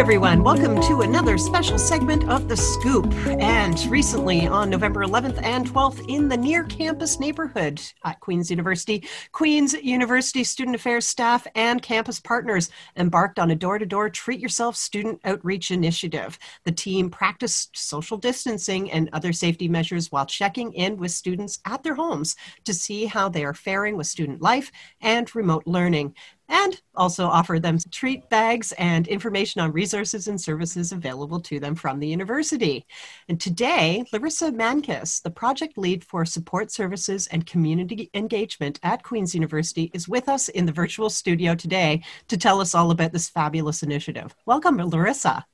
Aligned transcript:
everyone. 0.00 0.42
Welcome 0.42 0.80
to 0.84 1.02
another 1.02 1.36
special 1.36 1.76
segment 1.76 2.26
of 2.30 2.48
The 2.48 2.56
Scoop. 2.56 3.12
And 3.26 3.78
recently, 3.84 4.46
on 4.46 4.70
November 4.70 5.04
11th 5.04 5.42
and 5.42 5.70
12th, 5.70 6.08
in 6.08 6.26
the 6.26 6.38
near 6.38 6.64
campus 6.64 7.20
neighborhood 7.20 7.82
at 8.02 8.18
Queen's 8.20 8.48
University, 8.48 9.06
Queen's 9.32 9.74
University 9.74 10.42
Student 10.42 10.76
Affairs 10.76 11.04
staff 11.04 11.46
and 11.54 11.82
campus 11.82 12.18
partners 12.18 12.70
embarked 12.96 13.38
on 13.38 13.50
a 13.50 13.54
door 13.54 13.78
to 13.78 13.84
door 13.84 14.08
treat 14.08 14.40
yourself 14.40 14.74
student 14.74 15.20
outreach 15.26 15.70
initiative. 15.70 16.38
The 16.64 16.72
team 16.72 17.10
practiced 17.10 17.76
social 17.76 18.16
distancing 18.16 18.90
and 18.90 19.10
other 19.12 19.34
safety 19.34 19.68
measures 19.68 20.10
while 20.10 20.24
checking 20.24 20.72
in 20.72 20.96
with 20.96 21.10
students 21.10 21.60
at 21.66 21.82
their 21.82 21.94
homes 21.94 22.36
to 22.64 22.72
see 22.72 23.04
how 23.04 23.28
they 23.28 23.44
are 23.44 23.52
faring 23.52 23.98
with 23.98 24.06
student 24.06 24.40
life 24.40 24.72
and 25.02 25.36
remote 25.36 25.64
learning 25.66 26.14
and 26.50 26.82
also 26.94 27.26
offer 27.26 27.58
them 27.58 27.78
treat 27.90 28.28
bags 28.28 28.72
and 28.72 29.06
information 29.08 29.60
on 29.60 29.72
resources 29.72 30.28
and 30.28 30.38
services 30.38 30.92
available 30.92 31.40
to 31.40 31.60
them 31.60 31.74
from 31.74 32.00
the 32.00 32.08
university. 32.08 32.84
And 33.28 33.40
today, 33.40 34.04
Larissa 34.12 34.50
Mankis, 34.50 35.22
the 35.22 35.30
project 35.30 35.78
lead 35.78 36.04
for 36.04 36.24
support 36.24 36.70
services 36.72 37.28
and 37.28 37.46
community 37.46 38.10
engagement 38.12 38.78
at 38.82 39.02
Queen's 39.02 39.34
University, 39.34 39.90
is 39.94 40.08
with 40.08 40.28
us 40.28 40.48
in 40.48 40.66
the 40.66 40.72
virtual 40.72 41.08
studio 41.08 41.54
today 41.54 42.02
to 42.28 42.36
tell 42.36 42.60
us 42.60 42.74
all 42.74 42.90
about 42.90 43.12
this 43.12 43.30
fabulous 43.30 43.82
initiative. 43.82 44.34
Welcome, 44.44 44.76
Larissa. 44.76 45.46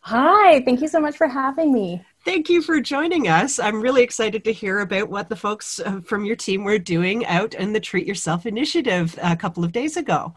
Hi, 0.00 0.60
thank 0.64 0.82
you 0.82 0.88
so 0.88 1.00
much 1.00 1.16
for 1.16 1.28
having 1.28 1.72
me. 1.72 2.04
Thank 2.24 2.48
you 2.48 2.62
for 2.62 2.80
joining 2.80 3.28
us. 3.28 3.58
I'm 3.58 3.82
really 3.82 4.02
excited 4.02 4.44
to 4.44 4.52
hear 4.52 4.78
about 4.78 5.10
what 5.10 5.28
the 5.28 5.36
folks 5.36 5.78
uh, 5.78 6.00
from 6.00 6.24
your 6.24 6.36
team 6.36 6.64
were 6.64 6.78
doing 6.78 7.26
out 7.26 7.52
in 7.52 7.74
the 7.74 7.80
Treat 7.80 8.06
Yourself 8.06 8.46
initiative 8.46 9.18
a 9.22 9.36
couple 9.36 9.62
of 9.62 9.72
days 9.72 9.98
ago. 9.98 10.32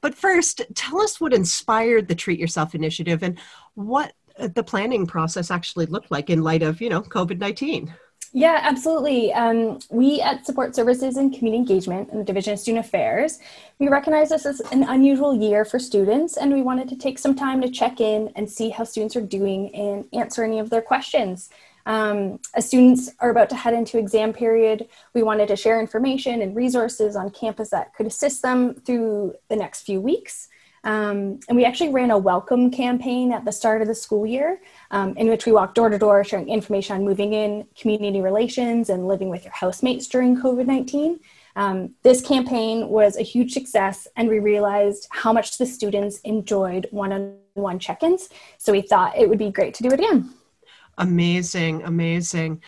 But 0.00 0.14
first, 0.14 0.62
tell 0.76 1.00
us 1.00 1.20
what 1.20 1.34
inspired 1.34 2.06
the 2.06 2.14
Treat 2.14 2.38
Yourself 2.38 2.76
initiative 2.76 3.24
and 3.24 3.40
what 3.74 4.12
uh, 4.38 4.50
the 4.54 4.62
planning 4.62 5.04
process 5.04 5.50
actually 5.50 5.86
looked 5.86 6.12
like 6.12 6.30
in 6.30 6.44
light 6.44 6.62
of, 6.62 6.80
you 6.80 6.88
know, 6.88 7.02
COVID-19. 7.02 7.92
Yeah, 8.34 8.60
absolutely. 8.62 9.30
Um, 9.34 9.78
we 9.90 10.22
at 10.22 10.46
Support 10.46 10.74
Services 10.74 11.18
and 11.18 11.34
Community 11.34 11.58
Engagement 11.58 12.08
in 12.10 12.18
the 12.18 12.24
Division 12.24 12.54
of 12.54 12.58
Student 12.58 12.86
Affairs, 12.86 13.38
we 13.78 13.88
recognize 13.88 14.30
this 14.30 14.46
as 14.46 14.60
an 14.72 14.84
unusual 14.84 15.34
year 15.34 15.66
for 15.66 15.78
students, 15.78 16.38
and 16.38 16.50
we 16.50 16.62
wanted 16.62 16.88
to 16.88 16.96
take 16.96 17.18
some 17.18 17.34
time 17.34 17.60
to 17.60 17.68
check 17.68 18.00
in 18.00 18.32
and 18.34 18.50
see 18.50 18.70
how 18.70 18.84
students 18.84 19.16
are 19.16 19.20
doing 19.20 19.74
and 19.74 20.06
answer 20.14 20.44
any 20.44 20.58
of 20.58 20.70
their 20.70 20.80
questions. 20.80 21.50
Um, 21.84 22.38
as 22.54 22.66
students 22.66 23.10
are 23.18 23.28
about 23.28 23.50
to 23.50 23.56
head 23.56 23.74
into 23.74 23.98
exam 23.98 24.32
period, 24.32 24.88
we 25.12 25.22
wanted 25.22 25.48
to 25.48 25.56
share 25.56 25.78
information 25.78 26.40
and 26.40 26.56
resources 26.56 27.16
on 27.16 27.30
campus 27.30 27.68
that 27.70 27.94
could 27.94 28.06
assist 28.06 28.40
them 28.40 28.74
through 28.86 29.34
the 29.50 29.56
next 29.56 29.82
few 29.82 30.00
weeks. 30.00 30.48
Um, 30.84 31.38
and 31.48 31.56
we 31.56 31.64
actually 31.64 31.90
ran 31.90 32.10
a 32.10 32.18
welcome 32.18 32.70
campaign 32.70 33.32
at 33.32 33.44
the 33.44 33.52
start 33.52 33.82
of 33.82 33.88
the 33.88 33.94
school 33.94 34.26
year 34.26 34.60
um, 34.90 35.16
in 35.16 35.28
which 35.28 35.46
we 35.46 35.52
walked 35.52 35.76
door 35.76 35.88
to 35.88 35.98
door 35.98 36.24
sharing 36.24 36.48
information 36.48 36.96
on 36.96 37.04
moving 37.04 37.32
in, 37.32 37.66
community 37.78 38.20
relations, 38.20 38.90
and 38.90 39.06
living 39.06 39.28
with 39.28 39.44
your 39.44 39.52
housemates 39.52 40.08
during 40.08 40.36
COVID 40.36 40.66
19. 40.66 41.20
Um, 41.54 41.94
this 42.02 42.20
campaign 42.20 42.88
was 42.88 43.16
a 43.16 43.22
huge 43.22 43.52
success, 43.52 44.08
and 44.16 44.28
we 44.28 44.38
realized 44.38 45.06
how 45.10 45.32
much 45.32 45.58
the 45.58 45.66
students 45.66 46.18
enjoyed 46.20 46.88
one 46.90 47.12
on 47.12 47.36
one 47.54 47.78
check 47.78 48.02
ins. 48.02 48.30
So 48.58 48.72
we 48.72 48.80
thought 48.80 49.16
it 49.16 49.28
would 49.28 49.38
be 49.38 49.50
great 49.50 49.74
to 49.74 49.82
do 49.82 49.90
it 49.90 50.00
again. 50.00 50.30
Amazing, 50.98 51.82
amazing. 51.82 52.62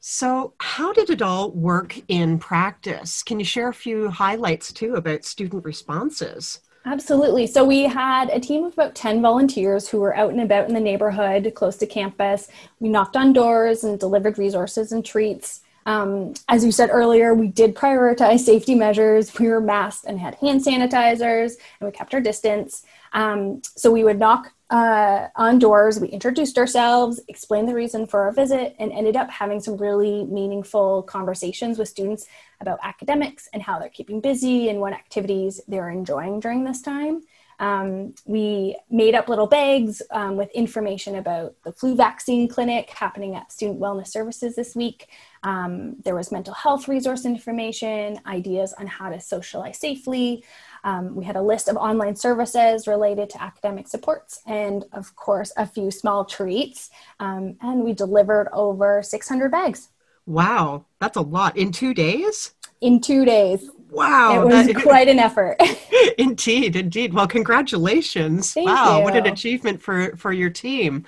So, 0.00 0.54
how 0.60 0.92
did 0.92 1.10
it 1.10 1.22
all 1.22 1.50
work 1.50 2.00
in 2.08 2.38
practice? 2.38 3.22
Can 3.22 3.40
you 3.40 3.44
share 3.44 3.68
a 3.68 3.74
few 3.74 4.08
highlights 4.08 4.72
too 4.72 4.94
about 4.94 5.24
student 5.24 5.64
responses? 5.64 6.60
Absolutely. 6.84 7.46
So 7.46 7.64
we 7.64 7.82
had 7.84 8.30
a 8.30 8.40
team 8.40 8.64
of 8.64 8.72
about 8.72 8.94
10 8.94 9.20
volunteers 9.20 9.88
who 9.88 10.00
were 10.00 10.16
out 10.16 10.30
and 10.30 10.40
about 10.40 10.68
in 10.68 10.74
the 10.74 10.80
neighborhood 10.80 11.52
close 11.54 11.76
to 11.78 11.86
campus. 11.86 12.48
We 12.80 12.88
knocked 12.88 13.16
on 13.16 13.32
doors 13.32 13.84
and 13.84 13.98
delivered 13.98 14.38
resources 14.38 14.92
and 14.92 15.04
treats. 15.04 15.60
Um, 15.88 16.34
as 16.48 16.66
you 16.66 16.70
said 16.70 16.90
earlier, 16.92 17.32
we 17.32 17.48
did 17.48 17.74
prioritize 17.74 18.40
safety 18.40 18.74
measures. 18.74 19.32
We 19.38 19.48
were 19.48 19.58
masked 19.58 20.04
and 20.04 20.20
had 20.20 20.34
hand 20.34 20.62
sanitizers, 20.62 21.52
and 21.80 21.88
we 21.88 21.92
kept 21.92 22.12
our 22.12 22.20
distance. 22.20 22.84
Um, 23.14 23.62
so 23.62 23.90
we 23.90 24.04
would 24.04 24.18
knock 24.18 24.52
uh, 24.68 25.28
on 25.34 25.58
doors. 25.58 25.98
We 25.98 26.08
introduced 26.08 26.58
ourselves, 26.58 27.22
explained 27.26 27.70
the 27.70 27.74
reason 27.74 28.06
for 28.06 28.20
our 28.20 28.32
visit, 28.32 28.76
and 28.78 28.92
ended 28.92 29.16
up 29.16 29.30
having 29.30 29.60
some 29.60 29.78
really 29.78 30.26
meaningful 30.26 31.04
conversations 31.04 31.78
with 31.78 31.88
students 31.88 32.26
about 32.60 32.80
academics 32.82 33.48
and 33.54 33.62
how 33.62 33.78
they're 33.78 33.88
keeping 33.88 34.20
busy 34.20 34.68
and 34.68 34.80
what 34.80 34.92
activities 34.92 35.58
they're 35.68 35.88
enjoying 35.88 36.38
during 36.38 36.64
this 36.64 36.82
time. 36.82 37.22
Um, 37.58 38.14
we 38.24 38.76
made 38.90 39.14
up 39.14 39.28
little 39.28 39.46
bags 39.46 40.02
um, 40.10 40.36
with 40.36 40.50
information 40.52 41.16
about 41.16 41.54
the 41.64 41.72
flu 41.72 41.94
vaccine 41.94 42.48
clinic 42.48 42.90
happening 42.90 43.34
at 43.34 43.52
Student 43.52 43.80
Wellness 43.80 44.08
Services 44.08 44.56
this 44.56 44.76
week. 44.76 45.08
Um, 45.42 45.96
there 46.04 46.14
was 46.14 46.32
mental 46.32 46.54
health 46.54 46.88
resource 46.88 47.24
information, 47.24 48.20
ideas 48.26 48.72
on 48.74 48.86
how 48.86 49.10
to 49.10 49.20
socialize 49.20 49.78
safely, 49.78 50.44
um, 50.84 51.14
we 51.14 51.24
had 51.24 51.36
a 51.36 51.42
list 51.42 51.68
of 51.68 51.76
online 51.76 52.16
services 52.16 52.86
related 52.86 53.30
to 53.30 53.42
academic 53.42 53.88
supports 53.88 54.40
and, 54.46 54.84
of 54.92 55.14
course, 55.16 55.52
a 55.56 55.66
few 55.66 55.90
small 55.90 56.24
treats. 56.24 56.90
Um, 57.20 57.56
and 57.60 57.82
we 57.82 57.92
delivered 57.92 58.48
over 58.52 59.02
600 59.02 59.50
bags. 59.50 59.88
Wow, 60.26 60.84
that's 61.00 61.16
a 61.16 61.22
lot. 61.22 61.56
In 61.56 61.72
two 61.72 61.94
days? 61.94 62.54
In 62.80 63.00
two 63.00 63.24
days. 63.24 63.70
Wow. 63.90 64.42
It 64.42 64.46
was 64.46 64.66
that, 64.66 64.82
quite 64.82 65.08
an 65.08 65.18
effort. 65.18 65.56
indeed, 66.18 66.76
indeed. 66.76 67.14
Well, 67.14 67.26
congratulations. 67.26 68.52
Thank 68.52 68.68
wow, 68.68 68.98
you. 68.98 69.04
what 69.04 69.16
an 69.16 69.26
achievement 69.26 69.80
for, 69.80 70.14
for 70.16 70.32
your 70.32 70.50
team. 70.50 71.04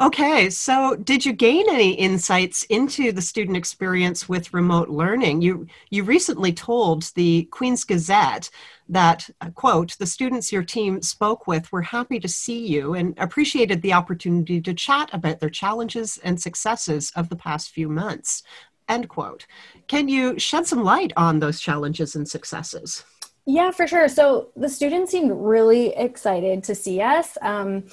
Okay, 0.00 0.50
so 0.50 0.96
did 0.96 1.24
you 1.24 1.32
gain 1.32 1.64
any 1.68 1.92
insights 1.92 2.64
into 2.64 3.12
the 3.12 3.22
student 3.22 3.56
experience 3.56 4.28
with 4.28 4.52
remote 4.52 4.88
learning? 4.88 5.40
You 5.40 5.66
you 5.88 6.02
recently 6.02 6.52
told 6.52 7.04
the 7.14 7.44
Queen's 7.50 7.84
Gazette 7.84 8.50
that 8.88 9.30
uh, 9.40 9.50
quote 9.50 9.96
the 9.98 10.06
students 10.06 10.52
your 10.52 10.62
team 10.62 11.00
spoke 11.02 11.46
with 11.46 11.70
were 11.72 11.82
happy 11.82 12.20
to 12.20 12.28
see 12.28 12.66
you 12.66 12.94
and 12.94 13.14
appreciated 13.18 13.80
the 13.82 13.92
opportunity 13.92 14.60
to 14.60 14.74
chat 14.74 15.08
about 15.12 15.40
their 15.40 15.50
challenges 15.50 16.18
and 16.22 16.40
successes 16.40 17.10
of 17.16 17.28
the 17.28 17.36
past 17.36 17.70
few 17.70 17.88
months 17.88 18.42
end 18.88 19.08
quote 19.08 19.46
can 19.88 20.08
you 20.08 20.38
shed 20.38 20.66
some 20.66 20.82
light 20.82 21.12
on 21.16 21.38
those 21.38 21.60
challenges 21.60 22.14
and 22.16 22.28
successes 22.28 23.04
yeah 23.46 23.70
for 23.70 23.86
sure 23.86 24.08
so 24.08 24.50
the 24.56 24.68
students 24.68 25.10
seemed 25.10 25.32
really 25.32 25.94
excited 25.96 26.62
to 26.62 26.74
see 26.74 27.00
us 27.00 27.36
um, 27.42 27.84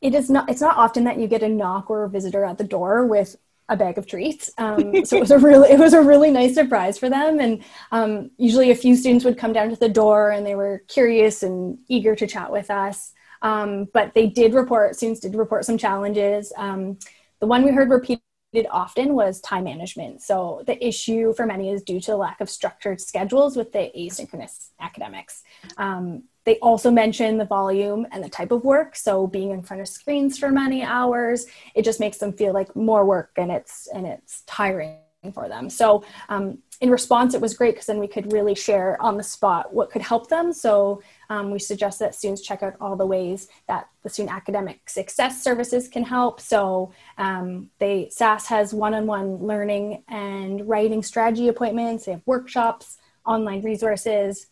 it 0.00 0.14
is 0.14 0.30
not 0.30 0.48
it's 0.48 0.60
not 0.60 0.76
often 0.76 1.04
that 1.04 1.18
you 1.18 1.26
get 1.26 1.42
a 1.42 1.48
knock 1.48 1.90
or 1.90 2.04
a 2.04 2.08
visitor 2.08 2.44
at 2.44 2.58
the 2.58 2.64
door 2.64 3.06
with 3.06 3.36
a 3.68 3.76
bag 3.76 3.98
of 3.98 4.06
treats. 4.06 4.50
Um, 4.58 5.04
so 5.04 5.16
it 5.16 5.20
was 5.20 5.30
a 5.30 5.38
really 5.38 5.70
it 5.70 5.78
was 5.78 5.92
a 5.92 6.02
really 6.02 6.30
nice 6.30 6.54
surprise 6.54 6.98
for 6.98 7.08
them. 7.08 7.40
And 7.40 7.64
um, 7.92 8.30
usually 8.38 8.70
a 8.70 8.76
few 8.76 8.96
students 8.96 9.24
would 9.24 9.38
come 9.38 9.52
down 9.52 9.70
to 9.70 9.76
the 9.76 9.88
door 9.88 10.30
and 10.30 10.46
they 10.46 10.54
were 10.54 10.82
curious 10.88 11.42
and 11.42 11.78
eager 11.88 12.14
to 12.16 12.26
chat 12.26 12.50
with 12.50 12.70
us. 12.70 13.12
Um, 13.42 13.88
but 13.92 14.14
they 14.14 14.26
did 14.26 14.54
report 14.54 14.96
students 14.96 15.20
did 15.20 15.34
report 15.34 15.64
some 15.64 15.78
challenges. 15.78 16.52
Um, 16.56 16.98
the 17.40 17.46
one 17.46 17.64
we 17.64 17.72
heard 17.72 17.90
repeated 17.90 18.22
often 18.70 19.14
was 19.14 19.40
time 19.40 19.64
management. 19.64 20.22
So 20.22 20.62
the 20.66 20.84
issue 20.84 21.34
for 21.34 21.46
many 21.46 21.70
is 21.70 21.82
due 21.82 22.00
to 22.00 22.12
the 22.12 22.16
lack 22.16 22.40
of 22.40 22.48
structured 22.48 23.00
schedules 23.00 23.56
with 23.56 23.72
the 23.72 23.90
asynchronous 23.96 24.70
academics. 24.80 25.42
Um, 25.76 26.24
they 26.44 26.58
also 26.60 26.90
mention 26.90 27.38
the 27.38 27.44
volume 27.44 28.06
and 28.12 28.22
the 28.22 28.28
type 28.28 28.52
of 28.52 28.64
work. 28.64 28.96
So 28.96 29.26
being 29.26 29.50
in 29.50 29.62
front 29.62 29.82
of 29.82 29.88
screens 29.88 30.38
for 30.38 30.50
many 30.50 30.82
hours, 30.82 31.46
it 31.74 31.82
just 31.82 32.00
makes 32.00 32.18
them 32.18 32.32
feel 32.32 32.54
like 32.54 32.74
more 32.76 33.04
work 33.04 33.32
and 33.36 33.50
it's 33.50 33.88
and 33.92 34.06
it's 34.06 34.42
tiring 34.46 34.98
for 35.32 35.48
them. 35.48 35.70
So 35.70 36.04
um, 36.28 36.58
in 36.80 36.90
response, 36.90 37.34
it 37.34 37.40
was 37.40 37.54
great 37.54 37.74
because 37.74 37.86
then 37.86 37.98
we 37.98 38.08
could 38.08 38.32
really 38.32 38.54
share 38.54 39.00
on 39.00 39.16
the 39.16 39.22
spot 39.22 39.72
what 39.72 39.90
could 39.90 40.02
help 40.02 40.28
them. 40.28 40.52
So 40.52 41.02
um, 41.30 41.50
we 41.50 41.58
suggest 41.58 41.98
that 42.00 42.14
students 42.14 42.42
check 42.42 42.62
out 42.62 42.74
all 42.80 42.96
the 42.96 43.06
ways 43.06 43.48
that 43.66 43.88
the 44.02 44.10
student 44.10 44.34
academic 44.34 44.88
success 44.88 45.42
services 45.42 45.88
can 45.88 46.04
help. 46.04 46.40
So 46.40 46.92
um, 47.16 47.70
they 47.78 48.08
SASS 48.10 48.46
has 48.48 48.74
one-on-one 48.74 49.38
learning 49.38 50.02
and 50.08 50.68
writing 50.68 51.02
strategy 51.02 51.48
appointments. 51.48 52.04
They 52.04 52.12
have 52.12 52.22
workshops, 52.26 52.98
online 53.24 53.62
resources. 53.62 54.46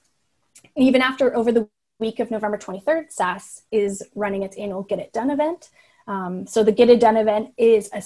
Even 0.76 1.02
after 1.02 1.34
over 1.36 1.52
the 1.52 1.68
week 2.00 2.20
of 2.20 2.30
November 2.30 2.56
23rd, 2.56 3.12
SASS 3.12 3.62
is 3.70 4.02
running 4.14 4.42
its 4.42 4.56
annual 4.56 4.82
Get 4.82 4.98
It 4.98 5.12
Done 5.12 5.30
event. 5.30 5.70
Um, 6.06 6.46
so 6.46 6.62
the 6.62 6.72
Get 6.72 6.90
It 6.90 7.00
Done 7.00 7.16
event 7.16 7.52
is 7.56 7.88
a 7.92 8.02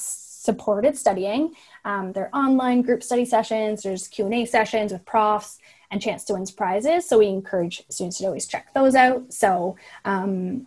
supported 0.49 0.97
studying. 0.97 1.43
Um, 1.85 2.13
there 2.13 2.25
are 2.27 2.41
online 2.45 2.83
group 2.83 3.03
study 3.03 3.25
sessions, 3.25 3.83
there's 3.83 4.09
Q&A 4.09 4.45
sessions 4.47 4.93
with 4.93 5.05
profs, 5.05 5.59
and 5.91 6.03
chance 6.03 6.25
to 6.25 6.35
win 6.35 6.45
prizes. 6.57 7.09
So 7.09 7.19
we 7.19 7.29
encourage 7.29 7.77
students 7.89 8.19
to 8.19 8.27
always 8.27 8.47
check 8.47 8.73
those 8.75 8.95
out. 8.95 9.33
So 9.33 9.77
um, 10.05 10.67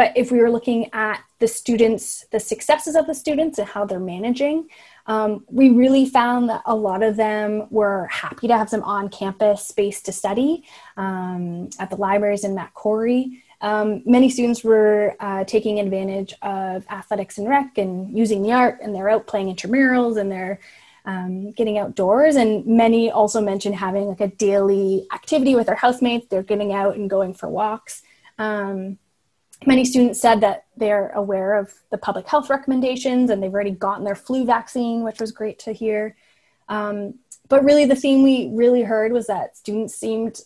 but 0.00 0.16
if 0.16 0.32
we 0.32 0.38
were 0.38 0.50
looking 0.50 0.88
at 0.94 1.22
the 1.40 1.46
students, 1.46 2.24
the 2.32 2.40
successes 2.40 2.96
of 2.96 3.06
the 3.06 3.14
students 3.14 3.58
and 3.58 3.68
how 3.68 3.84
they're 3.84 4.00
managing, 4.00 4.68
um, 5.06 5.44
we 5.50 5.68
really 5.68 6.06
found 6.06 6.48
that 6.48 6.62
a 6.64 6.74
lot 6.74 7.02
of 7.02 7.16
them 7.16 7.66
were 7.70 8.06
happy 8.06 8.48
to 8.48 8.56
have 8.56 8.70
some 8.70 8.82
on 8.82 9.10
campus 9.10 9.66
space 9.66 10.00
to 10.02 10.12
study 10.12 10.64
um, 10.96 11.68
at 11.78 11.90
the 11.90 11.96
libraries 11.96 12.44
in 12.44 12.56
Corry. 12.74 13.42
Um, 13.62 14.02
many 14.06 14.30
students 14.30 14.64
were 14.64 15.16
uh, 15.20 15.44
taking 15.44 15.80
advantage 15.80 16.34
of 16.42 16.86
athletics 16.90 17.38
and 17.38 17.48
rec 17.48 17.76
and 17.78 18.16
using 18.16 18.42
the 18.42 18.52
art, 18.52 18.78
and 18.82 18.94
they're 18.94 19.10
out 19.10 19.26
playing 19.26 19.54
intramurals 19.54 20.18
and 20.18 20.32
they're 20.32 20.60
um, 21.04 21.52
getting 21.52 21.78
outdoors. 21.78 22.36
And 22.36 22.64
many 22.66 23.10
also 23.10 23.40
mentioned 23.40 23.74
having 23.74 24.06
like 24.06 24.20
a 24.20 24.28
daily 24.28 25.06
activity 25.12 25.54
with 25.54 25.66
their 25.66 25.76
housemates. 25.76 26.26
They're 26.28 26.42
getting 26.42 26.72
out 26.72 26.96
and 26.96 27.08
going 27.08 27.34
for 27.34 27.48
walks. 27.48 28.02
Um, 28.38 28.98
many 29.66 29.84
students 29.84 30.20
said 30.20 30.40
that 30.40 30.64
they're 30.76 31.10
aware 31.10 31.54
of 31.58 31.74
the 31.90 31.98
public 31.98 32.26
health 32.26 32.48
recommendations 32.48 33.30
and 33.30 33.42
they've 33.42 33.52
already 33.52 33.72
gotten 33.72 34.04
their 34.04 34.14
flu 34.14 34.44
vaccine, 34.44 35.02
which 35.02 35.20
was 35.20 35.32
great 35.32 35.58
to 35.60 35.72
hear. 35.72 36.16
Um, 36.68 37.14
but 37.48 37.64
really, 37.64 37.84
the 37.84 37.96
theme 37.96 38.22
we 38.22 38.50
really 38.54 38.82
heard 38.82 39.12
was 39.12 39.26
that 39.26 39.56
students 39.56 39.94
seemed 39.94 40.40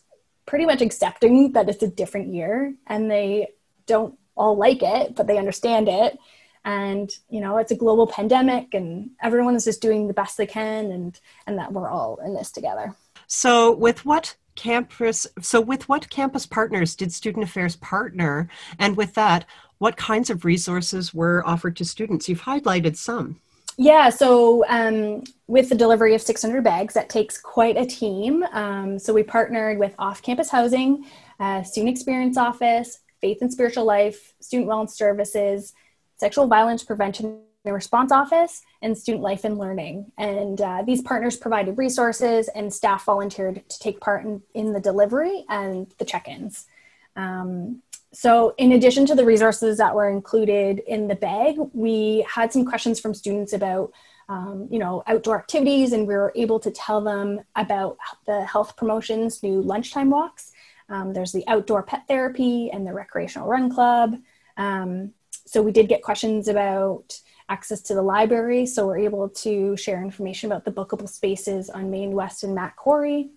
pretty 0.46 0.66
much 0.66 0.82
accepting 0.82 1.52
that 1.52 1.68
it's 1.68 1.82
a 1.82 1.88
different 1.88 2.34
year 2.34 2.74
and 2.86 3.10
they 3.10 3.48
don't 3.86 4.18
all 4.36 4.56
like 4.56 4.82
it, 4.82 5.14
but 5.14 5.26
they 5.26 5.38
understand 5.38 5.88
it. 5.88 6.18
And, 6.64 7.10
you 7.28 7.40
know, 7.40 7.58
it's 7.58 7.72
a 7.72 7.76
global 7.76 8.06
pandemic 8.06 8.72
and 8.72 9.10
everyone 9.22 9.54
is 9.54 9.64
just 9.64 9.82
doing 9.82 10.08
the 10.08 10.14
best 10.14 10.36
they 10.36 10.46
can 10.46 10.90
and, 10.90 11.20
and 11.46 11.58
that 11.58 11.72
we're 11.72 11.90
all 11.90 12.18
in 12.24 12.34
this 12.34 12.50
together. 12.50 12.94
So, 13.26 13.74
with 13.74 14.04
what 14.04 14.36
campus 14.56 15.26
so 15.40 15.60
with 15.60 15.88
what 15.88 16.08
campus 16.10 16.46
partners 16.46 16.94
did 16.94 17.12
student 17.12 17.44
affairs 17.44 17.74
partner 17.76 18.48
and 18.78 18.96
with 18.96 19.14
that 19.14 19.44
what 19.78 19.96
kinds 19.96 20.30
of 20.30 20.44
resources 20.44 21.12
were 21.12 21.42
offered 21.44 21.76
to 21.76 21.84
students 21.84 22.28
you've 22.28 22.42
highlighted 22.42 22.96
some 22.96 23.40
yeah, 23.76 24.10
so 24.10 24.64
um, 24.68 25.24
with 25.46 25.68
the 25.68 25.74
delivery 25.74 26.14
of 26.14 26.22
600 26.22 26.62
bags, 26.62 26.94
that 26.94 27.08
takes 27.08 27.38
quite 27.38 27.76
a 27.76 27.84
team. 27.84 28.44
Um, 28.52 28.98
so 28.98 29.12
we 29.12 29.22
partnered 29.22 29.78
with 29.78 29.94
Off 29.98 30.22
Campus 30.22 30.50
Housing, 30.50 31.06
uh, 31.40 31.62
Student 31.62 31.96
Experience 31.96 32.36
Office, 32.36 33.00
Faith 33.20 33.38
and 33.40 33.52
Spiritual 33.52 33.84
Life, 33.84 34.34
Student 34.40 34.68
Wellness 34.68 34.90
Services, 34.90 35.72
Sexual 36.16 36.46
Violence 36.46 36.84
Prevention 36.84 37.40
and 37.64 37.74
Response 37.74 38.12
Office, 38.12 38.62
and 38.82 38.96
Student 38.96 39.22
Life 39.22 39.44
and 39.44 39.58
Learning. 39.58 40.12
And 40.18 40.60
uh, 40.60 40.82
these 40.86 41.02
partners 41.02 41.36
provided 41.36 41.78
resources, 41.78 42.48
and 42.48 42.72
staff 42.72 43.04
volunteered 43.04 43.68
to 43.68 43.78
take 43.78 44.00
part 44.00 44.24
in, 44.24 44.42
in 44.52 44.72
the 44.72 44.80
delivery 44.80 45.44
and 45.48 45.92
the 45.98 46.04
check 46.04 46.28
ins. 46.28 46.66
Um, 47.16 47.82
so, 48.14 48.54
in 48.58 48.72
addition 48.72 49.06
to 49.06 49.14
the 49.16 49.24
resources 49.24 49.78
that 49.78 49.94
were 49.94 50.08
included 50.08 50.78
in 50.86 51.08
the 51.08 51.16
bag, 51.16 51.56
we 51.72 52.24
had 52.32 52.52
some 52.52 52.64
questions 52.64 53.00
from 53.00 53.12
students 53.12 53.52
about, 53.52 53.92
um, 54.28 54.68
you 54.70 54.78
know, 54.78 55.02
outdoor 55.08 55.36
activities, 55.36 55.92
and 55.92 56.06
we 56.06 56.14
were 56.14 56.32
able 56.36 56.60
to 56.60 56.70
tell 56.70 57.00
them 57.00 57.40
about 57.56 57.98
the 58.26 58.44
health 58.44 58.76
promotions 58.76 59.42
new 59.42 59.60
lunchtime 59.60 60.10
walks. 60.10 60.52
Um, 60.88 61.12
there's 61.12 61.32
the 61.32 61.44
outdoor 61.48 61.82
pet 61.82 62.06
therapy 62.06 62.70
and 62.70 62.86
the 62.86 62.92
recreational 62.92 63.48
run 63.48 63.68
club. 63.68 64.16
Um, 64.56 65.12
so, 65.44 65.60
we 65.60 65.72
did 65.72 65.88
get 65.88 66.02
questions 66.02 66.46
about 66.46 67.18
access 67.48 67.82
to 67.82 67.94
the 67.94 68.02
library, 68.02 68.64
so 68.64 68.86
we're 68.86 68.98
able 68.98 69.28
to 69.28 69.76
share 69.76 70.02
information 70.02 70.52
about 70.52 70.64
the 70.64 70.70
bookable 70.70 71.08
spaces 71.08 71.68
on 71.68 71.90
Main 71.90 72.12
West 72.12 72.44
and 72.44 72.54
Mac-Corry. 72.54 73.30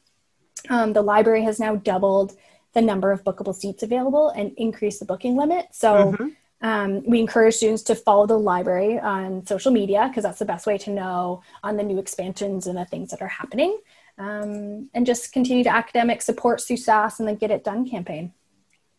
Um, 0.69 0.93
the 0.93 1.01
library 1.01 1.43
has 1.43 1.59
now 1.59 1.75
doubled 1.75 2.37
the 2.77 2.81
number 2.83 3.11
of 3.11 3.23
bookable 3.23 3.55
seats 3.55 3.81
available 3.81 4.29
and 4.29 4.53
increase 4.55 4.99
the 4.99 5.05
booking 5.05 5.35
limit. 5.35 5.65
So 5.71 6.11
mm-hmm. 6.11 6.27
um, 6.61 7.03
we 7.07 7.19
encourage 7.19 7.55
students 7.55 7.81
to 7.83 7.95
follow 7.95 8.27
the 8.27 8.37
library 8.37 8.99
on 8.99 9.47
social 9.47 9.71
media 9.71 10.05
because 10.07 10.23
that's 10.23 10.37
the 10.37 10.45
best 10.45 10.67
way 10.67 10.77
to 10.77 10.91
know 10.91 11.41
on 11.63 11.75
the 11.75 11.81
new 11.81 11.97
expansions 11.97 12.67
and 12.67 12.77
the 12.77 12.85
things 12.85 13.09
that 13.09 13.21
are 13.23 13.27
happening. 13.27 13.79
Um, 14.19 14.91
and 14.93 15.07
just 15.07 15.33
continue 15.33 15.63
to 15.63 15.73
academic 15.73 16.21
support 16.21 16.59
SUSAS 16.59 17.17
and 17.17 17.27
the 17.27 17.33
Get 17.33 17.49
It 17.49 17.63
Done 17.63 17.89
campaign. 17.89 18.31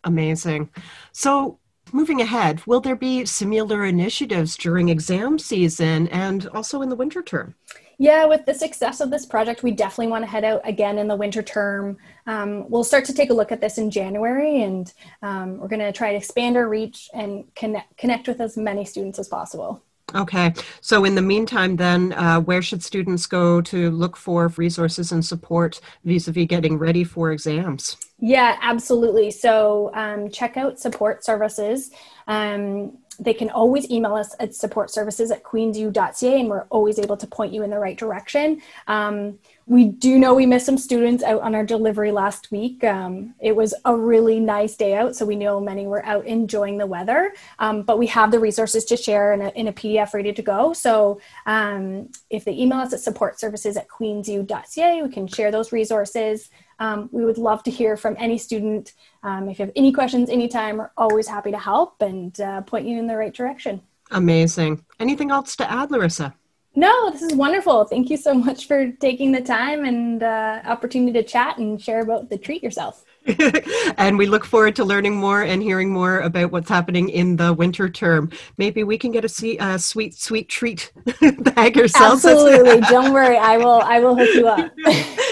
Amazing. 0.02 0.70
So 1.12 1.60
moving 1.92 2.20
ahead, 2.20 2.66
will 2.66 2.80
there 2.80 2.96
be 2.96 3.26
similar 3.26 3.84
initiatives 3.84 4.56
during 4.56 4.88
exam 4.88 5.38
season 5.38 6.08
and 6.08 6.48
also 6.48 6.82
in 6.82 6.88
the 6.88 6.96
winter 6.96 7.22
term? 7.22 7.54
Yeah, 8.00 8.26
with 8.26 8.46
the 8.46 8.54
success 8.54 9.00
of 9.00 9.10
this 9.10 9.26
project, 9.26 9.64
we 9.64 9.72
definitely 9.72 10.06
want 10.06 10.22
to 10.22 10.30
head 10.30 10.44
out 10.44 10.60
again 10.64 10.98
in 10.98 11.08
the 11.08 11.16
winter 11.16 11.42
term. 11.42 11.96
Um, 12.26 12.70
we'll 12.70 12.84
start 12.84 13.04
to 13.06 13.12
take 13.12 13.30
a 13.30 13.34
look 13.34 13.50
at 13.50 13.60
this 13.60 13.76
in 13.76 13.90
January, 13.90 14.62
and 14.62 14.92
um, 15.20 15.58
we're 15.58 15.66
going 15.66 15.80
to 15.80 15.90
try 15.90 16.12
to 16.12 16.16
expand 16.16 16.56
our 16.56 16.68
reach 16.68 17.10
and 17.12 17.52
connect, 17.56 17.96
connect 17.96 18.28
with 18.28 18.40
as 18.40 18.56
many 18.56 18.84
students 18.84 19.18
as 19.18 19.26
possible. 19.26 19.82
Okay, 20.14 20.54
so 20.80 21.04
in 21.04 21.16
the 21.16 21.22
meantime, 21.22 21.76
then, 21.76 22.12
uh, 22.12 22.40
where 22.40 22.62
should 22.62 22.82
students 22.82 23.26
go 23.26 23.60
to 23.62 23.90
look 23.90 24.16
for 24.16 24.48
resources 24.56 25.12
and 25.12 25.22
support 25.22 25.80
vis 26.04 26.28
a 26.28 26.32
vis 26.32 26.46
getting 26.46 26.78
ready 26.78 27.04
for 27.04 27.32
exams? 27.32 27.96
Yeah, 28.20 28.58
absolutely. 28.62 29.30
So 29.32 29.90
um, 29.92 30.30
check 30.30 30.56
out 30.56 30.78
support 30.78 31.24
services. 31.24 31.90
Um, 32.26 32.98
they 33.18 33.34
can 33.34 33.50
always 33.50 33.90
email 33.90 34.14
us 34.14 34.34
at 34.38 34.54
support 34.54 34.90
services 34.90 35.30
at 35.30 35.42
queensu.ca 35.42 36.40
and 36.40 36.48
we're 36.48 36.64
always 36.70 36.98
able 36.98 37.16
to 37.16 37.26
point 37.26 37.52
you 37.52 37.62
in 37.62 37.70
the 37.70 37.78
right 37.78 37.98
direction. 37.98 38.60
Um, 38.86 39.38
we 39.68 39.84
do 39.84 40.18
know 40.18 40.32
we 40.32 40.46
missed 40.46 40.64
some 40.64 40.78
students 40.78 41.22
out 41.22 41.42
on 41.42 41.54
our 41.54 41.64
delivery 41.64 42.10
last 42.10 42.50
week. 42.50 42.82
Um, 42.84 43.34
it 43.38 43.54
was 43.54 43.74
a 43.84 43.94
really 43.94 44.40
nice 44.40 44.76
day 44.76 44.94
out, 44.94 45.14
so 45.14 45.26
we 45.26 45.36
know 45.36 45.60
many 45.60 45.86
were 45.86 46.04
out 46.06 46.26
enjoying 46.26 46.78
the 46.78 46.86
weather. 46.86 47.34
Um, 47.58 47.82
but 47.82 47.98
we 47.98 48.06
have 48.06 48.30
the 48.30 48.38
resources 48.38 48.86
to 48.86 48.96
share 48.96 49.34
in 49.34 49.42
a, 49.42 49.48
in 49.50 49.68
a 49.68 49.72
PDF 49.72 50.14
ready 50.14 50.32
to 50.32 50.40
go. 50.40 50.72
So 50.72 51.20
um, 51.44 52.08
if 52.30 52.46
they 52.46 52.52
email 52.52 52.78
us 52.78 52.94
at 52.94 53.00
support 53.00 53.38
services 53.38 53.76
at 53.76 53.88
queensu.ca, 53.88 55.02
we 55.02 55.08
can 55.10 55.26
share 55.26 55.50
those 55.50 55.70
resources. 55.70 56.48
Um, 56.78 57.10
we 57.12 57.26
would 57.26 57.38
love 57.38 57.62
to 57.64 57.70
hear 57.70 57.98
from 57.98 58.16
any 58.18 58.38
student. 58.38 58.94
Um, 59.22 59.50
if 59.50 59.58
you 59.58 59.66
have 59.66 59.72
any 59.76 59.92
questions 59.92 60.30
anytime, 60.30 60.78
we're 60.78 60.92
always 60.96 61.28
happy 61.28 61.50
to 61.50 61.58
help 61.58 62.00
and 62.00 62.40
uh, 62.40 62.62
point 62.62 62.86
you 62.86 62.98
in 62.98 63.06
the 63.06 63.16
right 63.16 63.34
direction. 63.34 63.82
Amazing. 64.12 64.82
Anything 64.98 65.30
else 65.30 65.56
to 65.56 65.70
add, 65.70 65.90
Larissa? 65.90 66.34
No, 66.78 67.10
this 67.10 67.22
is 67.22 67.34
wonderful. 67.34 67.86
Thank 67.86 68.08
you 68.08 68.16
so 68.16 68.32
much 68.32 68.68
for 68.68 68.92
taking 68.92 69.32
the 69.32 69.40
time 69.40 69.84
and 69.84 70.22
uh, 70.22 70.62
opportunity 70.64 71.12
to 71.14 71.24
chat 71.24 71.58
and 71.58 71.82
share 71.82 72.02
about 72.02 72.30
the 72.30 72.38
treat 72.38 72.62
yourself. 72.62 73.04
and 73.98 74.18
we 74.18 74.26
look 74.26 74.44
forward 74.44 74.76
to 74.76 74.84
learning 74.84 75.16
more 75.16 75.42
and 75.42 75.62
hearing 75.62 75.90
more 75.90 76.20
about 76.20 76.52
what's 76.52 76.68
happening 76.68 77.08
in 77.08 77.36
the 77.36 77.52
winter 77.52 77.88
term. 77.88 78.30
Maybe 78.56 78.84
we 78.84 78.98
can 78.98 79.12
get 79.12 79.24
a, 79.24 79.28
see, 79.28 79.58
a 79.58 79.62
uh, 79.62 79.78
sweet, 79.78 80.14
sweet 80.14 80.48
treat 80.48 80.92
bag 81.54 81.78
ourselves. 81.78 82.24
Absolutely. 82.24 82.80
Don't 82.88 83.12
worry. 83.12 83.36
I 83.36 83.56
will. 83.56 83.80
I 83.82 84.00
will 84.00 84.16
hook 84.16 84.34
you 84.34 84.48
up. 84.48 84.70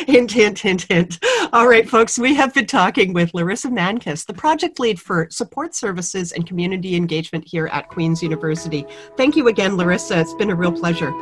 hint, 0.06 0.32
hint, 0.32 0.58
hint, 0.58 0.82
hint. 0.82 1.18
All 1.52 1.68
right, 1.68 1.88
folks. 1.88 2.18
We 2.18 2.34
have 2.34 2.54
been 2.54 2.66
talking 2.66 3.12
with 3.12 3.34
Larissa 3.34 3.68
Mankis, 3.68 4.26
the 4.26 4.34
project 4.34 4.78
lead 4.78 5.00
for 5.00 5.28
support 5.30 5.74
services 5.74 6.32
and 6.32 6.46
community 6.46 6.96
engagement 6.96 7.46
here 7.46 7.68
at 7.68 7.88
Queen's 7.88 8.22
University. 8.22 8.86
Thank 9.16 9.36
you 9.36 9.48
again, 9.48 9.76
Larissa. 9.76 10.20
It's 10.20 10.34
been 10.34 10.50
a 10.50 10.54
real 10.54 10.72
pleasure. 10.72 11.12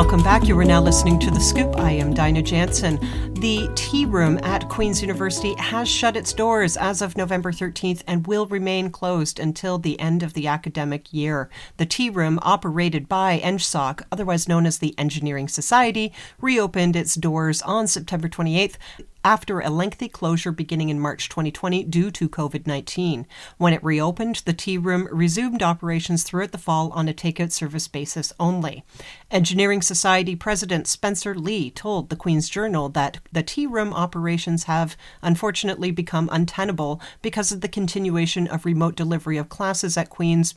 Welcome 0.00 0.22
back. 0.22 0.48
You 0.48 0.58
are 0.58 0.64
now 0.64 0.80
listening 0.80 1.18
to 1.18 1.30
The 1.30 1.40
Scoop. 1.40 1.76
I 1.76 1.90
am 1.90 2.14
Dinah 2.14 2.40
Jansen. 2.40 3.29
The 3.40 3.70
Tea 3.74 4.04
Room 4.04 4.38
at 4.42 4.68
Queen's 4.68 5.00
University 5.00 5.54
has 5.54 5.88
shut 5.88 6.14
its 6.14 6.34
doors 6.34 6.76
as 6.76 7.00
of 7.00 7.16
November 7.16 7.52
13th 7.52 8.02
and 8.06 8.26
will 8.26 8.44
remain 8.44 8.90
closed 8.90 9.40
until 9.40 9.78
the 9.78 9.98
end 9.98 10.22
of 10.22 10.34
the 10.34 10.46
academic 10.46 11.10
year. 11.10 11.48
The 11.78 11.86
Tea 11.86 12.10
Room, 12.10 12.38
operated 12.42 13.08
by 13.08 13.40
ENGSOC, 13.42 14.02
otherwise 14.12 14.46
known 14.46 14.66
as 14.66 14.76
the 14.76 14.94
Engineering 14.98 15.48
Society, 15.48 16.12
reopened 16.38 16.96
its 16.96 17.14
doors 17.14 17.62
on 17.62 17.86
September 17.86 18.28
28th 18.28 18.76
after 19.24 19.60
a 19.60 19.68
lengthy 19.68 20.08
closure 20.08 20.52
beginning 20.52 20.88
in 20.88 20.98
March 20.98 21.28
2020 21.28 21.84
due 21.84 22.10
to 22.10 22.28
COVID 22.28 22.66
19. 22.66 23.26
When 23.58 23.72
it 23.72 23.84
reopened, 23.84 24.42
the 24.44 24.52
tea 24.52 24.78
room 24.78 25.08
resumed 25.10 25.62
operations 25.62 26.22
throughout 26.22 26.52
the 26.52 26.58
fall 26.58 26.90
on 26.92 27.08
a 27.08 27.14
takeout 27.14 27.52
service 27.52 27.88
basis 27.88 28.32
only. 28.40 28.84
Engineering 29.30 29.82
Society 29.82 30.34
President 30.36 30.86
Spencer 30.86 31.34
Lee 31.34 31.70
told 31.70 32.08
the 32.08 32.16
Queen's 32.16 32.48
Journal 32.48 32.88
that 32.90 33.18
the 33.32 33.42
tea 33.42 33.66
room 33.66 33.92
operations 33.92 34.64
have 34.64 34.96
unfortunately 35.22 35.90
become 35.90 36.28
untenable 36.32 37.00
because 37.22 37.52
of 37.52 37.60
the 37.60 37.68
continuation 37.68 38.46
of 38.48 38.64
remote 38.64 38.96
delivery 38.96 39.36
of 39.36 39.48
classes 39.48 39.96
at 39.96 40.10
Queen's 40.10 40.54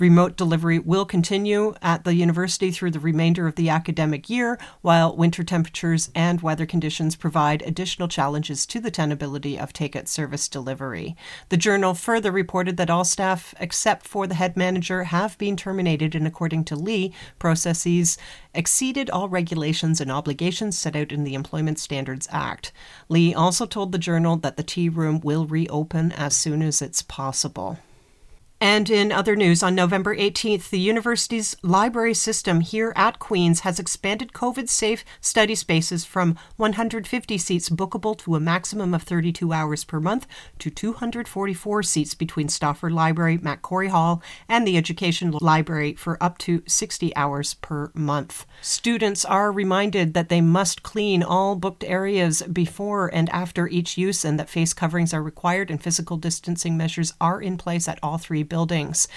Remote 0.00 0.34
delivery 0.34 0.78
will 0.78 1.04
continue 1.04 1.74
at 1.82 2.04
the 2.04 2.14
university 2.14 2.70
through 2.70 2.92
the 2.92 2.98
remainder 2.98 3.46
of 3.46 3.56
the 3.56 3.68
academic 3.68 4.30
year, 4.30 4.58
while 4.80 5.14
winter 5.14 5.44
temperatures 5.44 6.10
and 6.14 6.40
weather 6.40 6.64
conditions 6.64 7.16
provide 7.16 7.60
additional 7.60 8.08
challenges 8.08 8.64
to 8.64 8.80
the 8.80 8.90
tenability 8.90 9.62
of 9.62 9.74
takeout 9.74 10.08
service 10.08 10.48
delivery. 10.48 11.14
The 11.50 11.58
journal 11.58 11.92
further 11.92 12.32
reported 12.32 12.78
that 12.78 12.88
all 12.88 13.04
staff, 13.04 13.54
except 13.60 14.06
for 14.06 14.26
the 14.26 14.36
head 14.36 14.56
manager, 14.56 15.04
have 15.04 15.36
been 15.36 15.54
terminated, 15.54 16.14
and 16.14 16.26
according 16.26 16.64
to 16.64 16.76
Lee, 16.76 17.12
processes 17.38 18.16
exceeded 18.54 19.10
all 19.10 19.28
regulations 19.28 20.00
and 20.00 20.10
obligations 20.10 20.78
set 20.78 20.96
out 20.96 21.12
in 21.12 21.24
the 21.24 21.34
Employment 21.34 21.78
Standards 21.78 22.26
Act. 22.32 22.72
Lee 23.10 23.34
also 23.34 23.66
told 23.66 23.92
the 23.92 23.98
journal 23.98 24.36
that 24.38 24.56
the 24.56 24.62
tea 24.62 24.88
room 24.88 25.20
will 25.20 25.44
reopen 25.44 26.10
as 26.12 26.34
soon 26.34 26.62
as 26.62 26.80
it's 26.80 27.02
possible. 27.02 27.78
And 28.62 28.90
in 28.90 29.10
other 29.10 29.36
news, 29.36 29.62
on 29.62 29.74
November 29.74 30.14
18th, 30.14 30.68
the 30.68 30.78
university's 30.78 31.56
library 31.62 32.12
system 32.12 32.60
here 32.60 32.92
at 32.94 33.18
Queen's 33.18 33.60
has 33.60 33.78
expanded 33.78 34.34
COVID 34.34 34.68
safe 34.68 35.02
study 35.22 35.54
spaces 35.54 36.04
from 36.04 36.38
150 36.58 37.38
seats 37.38 37.70
bookable 37.70 38.18
to 38.18 38.34
a 38.34 38.40
maximum 38.40 38.92
of 38.92 39.02
32 39.02 39.50
hours 39.54 39.84
per 39.84 39.98
month 39.98 40.26
to 40.58 40.68
244 40.68 41.82
seats 41.82 42.14
between 42.14 42.50
Stauffer 42.50 42.90
Library, 42.90 43.38
Mac-Corry 43.38 43.88
Hall, 43.88 44.22
and 44.46 44.66
the 44.66 44.76
Education 44.76 45.30
Library 45.40 45.94
for 45.94 46.22
up 46.22 46.36
to 46.38 46.62
60 46.66 47.16
hours 47.16 47.54
per 47.54 47.90
month. 47.94 48.44
Students 48.60 49.24
are 49.24 49.50
reminded 49.50 50.12
that 50.12 50.28
they 50.28 50.42
must 50.42 50.82
clean 50.82 51.22
all 51.22 51.56
booked 51.56 51.84
areas 51.84 52.42
before 52.42 53.08
and 53.08 53.30
after 53.30 53.68
each 53.68 53.96
use 53.96 54.22
and 54.22 54.38
that 54.38 54.50
face 54.50 54.74
coverings 54.74 55.14
are 55.14 55.22
required 55.22 55.70
and 55.70 55.82
physical 55.82 56.18
distancing 56.18 56.76
measures 56.76 57.14
are 57.22 57.40
in 57.40 57.56
place 57.56 57.88
at 57.88 57.98
all 58.02 58.18
three 58.18 58.49
buildings. 58.50 59.08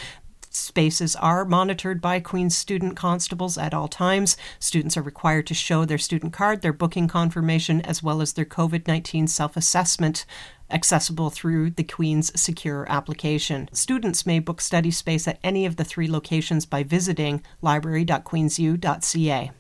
Spaces 0.50 1.16
are 1.16 1.46
monitored 1.46 2.00
by 2.00 2.20
Queen's 2.20 2.56
student 2.56 2.96
constables 2.96 3.58
at 3.58 3.74
all 3.74 3.88
times. 3.88 4.38
Students 4.60 4.96
are 4.96 5.02
required 5.02 5.48
to 5.48 5.56
show 5.56 5.84
their 5.84 5.98
student 5.98 6.32
card, 6.32 6.62
their 6.62 6.72
booking 6.72 7.08
confirmation, 7.08 7.82
as 7.82 8.04
well 8.04 8.22
as 8.22 8.34
their 8.34 8.46
COVID 8.46 8.88
19 8.88 9.28
self 9.28 9.58
assessment 9.58 10.28
accessible 10.70 11.32
through 11.32 11.72
the 11.72 11.84
Queen's 11.84 12.40
secure 12.40 12.86
application. 12.88 13.68
Students 13.74 14.28
may 14.28 14.38
book 14.38 14.62
study 14.62 14.92
space 14.92 15.28
at 15.28 15.40
any 15.44 15.66
of 15.66 15.78
the 15.78 15.84
three 15.84 16.10
locations 16.10 16.68
by 16.68 16.84
visiting 16.84 17.42
library.queensu.ca. 17.62 19.52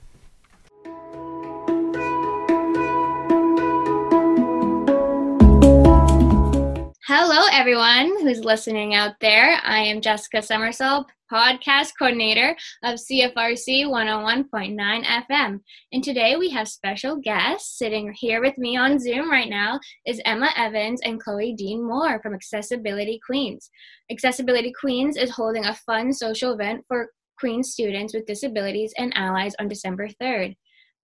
Hello, 7.05 7.47
everyone 7.51 8.17
who's 8.21 8.45
listening 8.45 8.95
out 8.95 9.15
there. 9.19 9.59
I 9.61 9.79
am 9.79 9.99
Jessica 9.99 10.37
Somersall, 10.37 11.03
podcast 11.29 11.91
coordinator 11.99 12.55
of 12.81 12.95
CFRC 12.95 13.83
101.9 13.87 15.03
FM. 15.03 15.59
And 15.91 16.01
today 16.01 16.37
we 16.37 16.49
have 16.51 16.69
special 16.69 17.17
guests 17.17 17.77
sitting 17.77 18.15
here 18.17 18.39
with 18.39 18.57
me 18.57 18.77
on 18.77 18.99
Zoom 18.99 19.29
right 19.29 19.49
now 19.49 19.81
is 20.05 20.21
Emma 20.23 20.49
Evans 20.55 21.01
and 21.03 21.21
Chloe 21.21 21.53
Dean 21.57 21.85
Moore 21.85 22.21
from 22.21 22.33
Accessibility 22.33 23.19
Queens. 23.25 23.69
Accessibility 24.09 24.71
Queens 24.79 25.17
is 25.17 25.29
holding 25.29 25.65
a 25.65 25.75
fun 25.85 26.13
social 26.13 26.53
event 26.53 26.85
for 26.87 27.09
Queens 27.37 27.73
students 27.73 28.13
with 28.13 28.27
disabilities 28.27 28.93
and 28.97 29.11
allies 29.17 29.55
on 29.59 29.67
December 29.67 30.07
3rd. 30.21 30.55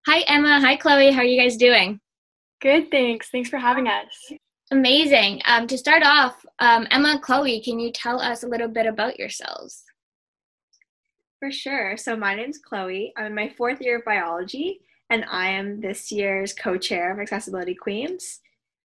Hi, 0.07 0.21
Emma. 0.27 0.61
Hi, 0.61 0.77
Chloe. 0.77 1.11
How 1.11 1.19
are 1.19 1.25
you 1.25 1.41
guys 1.41 1.57
doing? 1.57 1.99
Good, 2.61 2.89
thanks. 2.89 3.29
Thanks 3.31 3.49
for 3.49 3.57
having 3.57 3.89
us. 3.89 4.31
Amazing. 4.71 5.41
Um, 5.45 5.65
to 5.65 5.77
start 5.77 6.03
off, 6.03 6.45
um, 6.59 6.87
Emma, 6.91 7.19
Chloe, 7.19 7.59
can 7.59 7.79
you 7.79 7.91
tell 7.91 8.21
us 8.21 8.43
a 8.43 8.47
little 8.47 8.67
bit 8.67 8.85
about 8.85 9.17
yourselves? 9.17 9.83
For 11.39 11.51
sure. 11.51 11.97
So 11.97 12.15
my 12.15 12.35
name's 12.35 12.59
Chloe. 12.59 13.11
I'm 13.17 13.27
in 13.27 13.35
my 13.35 13.49
fourth 13.57 13.81
year 13.81 13.97
of 13.97 14.05
biology, 14.05 14.81
and 15.09 15.25
I 15.31 15.49
am 15.49 15.81
this 15.81 16.11
year's 16.11 16.53
co-chair 16.53 17.11
of 17.11 17.19
Accessibility 17.19 17.73
Queens. 17.73 18.41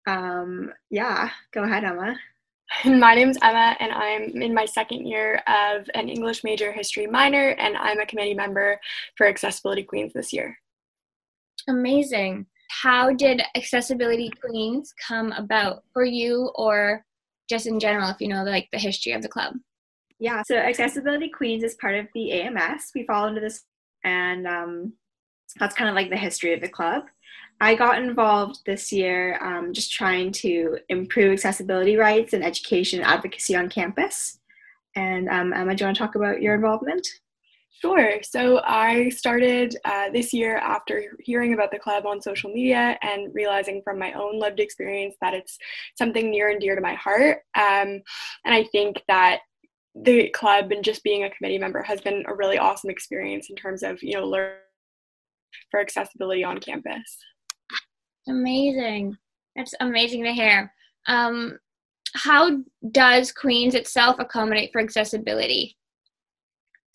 Um, 0.07 0.71
yeah, 0.89 1.31
go 1.51 1.63
ahead, 1.63 1.83
Emma. 1.83 2.15
My 2.85 3.13
name's 3.13 3.37
Emma, 3.41 3.75
and 3.79 3.91
I'm 3.91 4.41
in 4.41 4.53
my 4.53 4.65
second 4.65 5.05
year 5.05 5.43
of 5.47 5.87
an 5.93 6.09
English 6.09 6.43
major 6.43 6.71
history 6.71 7.05
minor, 7.05 7.49
and 7.59 7.77
I'm 7.77 7.99
a 7.99 8.05
committee 8.07 8.33
member 8.33 8.79
for 9.17 9.27
Accessibility 9.27 9.83
Queens 9.83 10.13
this 10.13 10.33
year. 10.33 10.57
Amazing 11.67 12.47
how 12.81 13.11
did 13.13 13.41
accessibility 13.55 14.29
queens 14.41 14.93
come 15.07 15.31
about 15.33 15.83
for 15.93 16.03
you 16.03 16.51
or 16.55 17.03
just 17.49 17.67
in 17.67 17.79
general 17.79 18.09
if 18.09 18.19
you 18.19 18.27
know 18.27 18.43
like 18.43 18.67
the 18.71 18.79
history 18.79 19.13
of 19.13 19.21
the 19.21 19.29
club? 19.29 19.53
Yeah 20.19 20.43
so 20.45 20.55
accessibility 20.55 21.29
queens 21.29 21.63
is 21.63 21.75
part 21.75 21.95
of 21.95 22.07
the 22.13 22.31
ams 22.31 22.91
we 22.95 23.05
fall 23.05 23.27
into 23.27 23.41
this 23.41 23.63
and 24.03 24.47
um, 24.47 24.93
that's 25.59 25.75
kind 25.75 25.89
of 25.89 25.95
like 25.95 26.09
the 26.09 26.17
history 26.17 26.53
of 26.53 26.61
the 26.61 26.69
club. 26.69 27.03
I 27.61 27.75
got 27.75 28.01
involved 28.01 28.59
this 28.65 28.91
year 28.91 29.39
um, 29.41 29.73
just 29.73 29.91
trying 29.91 30.31
to 30.33 30.77
improve 30.89 31.33
accessibility 31.33 31.95
rights 31.95 32.33
and 32.33 32.43
education 32.43 33.01
advocacy 33.01 33.55
on 33.55 33.69
campus. 33.69 34.39
And 34.95 35.29
um, 35.29 35.53
emma 35.53 35.75
do 35.75 35.83
you 35.83 35.87
want 35.87 35.97
to 35.97 36.03
talk 36.03 36.15
about 36.15 36.41
your 36.41 36.55
involvement 36.55 37.07
Sure. 37.81 38.19
So 38.23 38.61
I 38.63 39.09
started 39.09 39.75
uh, 39.85 40.09
this 40.11 40.33
year 40.33 40.57
after 40.57 41.15
hearing 41.19 41.53
about 41.53 41.71
the 41.71 41.79
club 41.79 42.05
on 42.05 42.21
social 42.21 42.49
media 42.49 42.97
and 43.01 43.33
realizing 43.33 43.81
from 43.83 43.99
my 43.99 44.13
own 44.13 44.39
lived 44.39 44.59
experience 44.59 45.15
that 45.21 45.33
it's 45.33 45.57
something 45.97 46.31
near 46.31 46.49
and 46.49 46.59
dear 46.59 46.75
to 46.75 46.81
my 46.81 46.93
heart. 46.93 47.39
Um, 47.55 48.01
and 48.45 48.53
I 48.53 48.63
think 48.71 49.01
that 49.07 49.39
the 49.93 50.29
club 50.29 50.71
and 50.71 50.83
just 50.83 51.03
being 51.03 51.23
a 51.23 51.29
committee 51.29 51.57
member 51.57 51.81
has 51.83 52.01
been 52.01 52.23
a 52.27 52.33
really 52.33 52.57
awesome 52.57 52.89
experience 52.89 53.49
in 53.49 53.55
terms 53.55 53.83
of, 53.83 54.01
you 54.01 54.13
know, 54.13 54.25
learning 54.25 54.55
for 55.69 55.79
accessibility 55.79 56.43
on 56.43 56.59
campus. 56.59 57.17
Amazing. 58.27 59.15
That's 59.55 59.73
amazing 59.79 60.23
to 60.23 60.33
hear. 60.33 60.73
Um, 61.07 61.59
how 62.13 62.59
does 62.91 63.31
Queens 63.31 63.75
itself 63.75 64.17
accommodate 64.19 64.71
for 64.71 64.81
accessibility? 64.81 65.77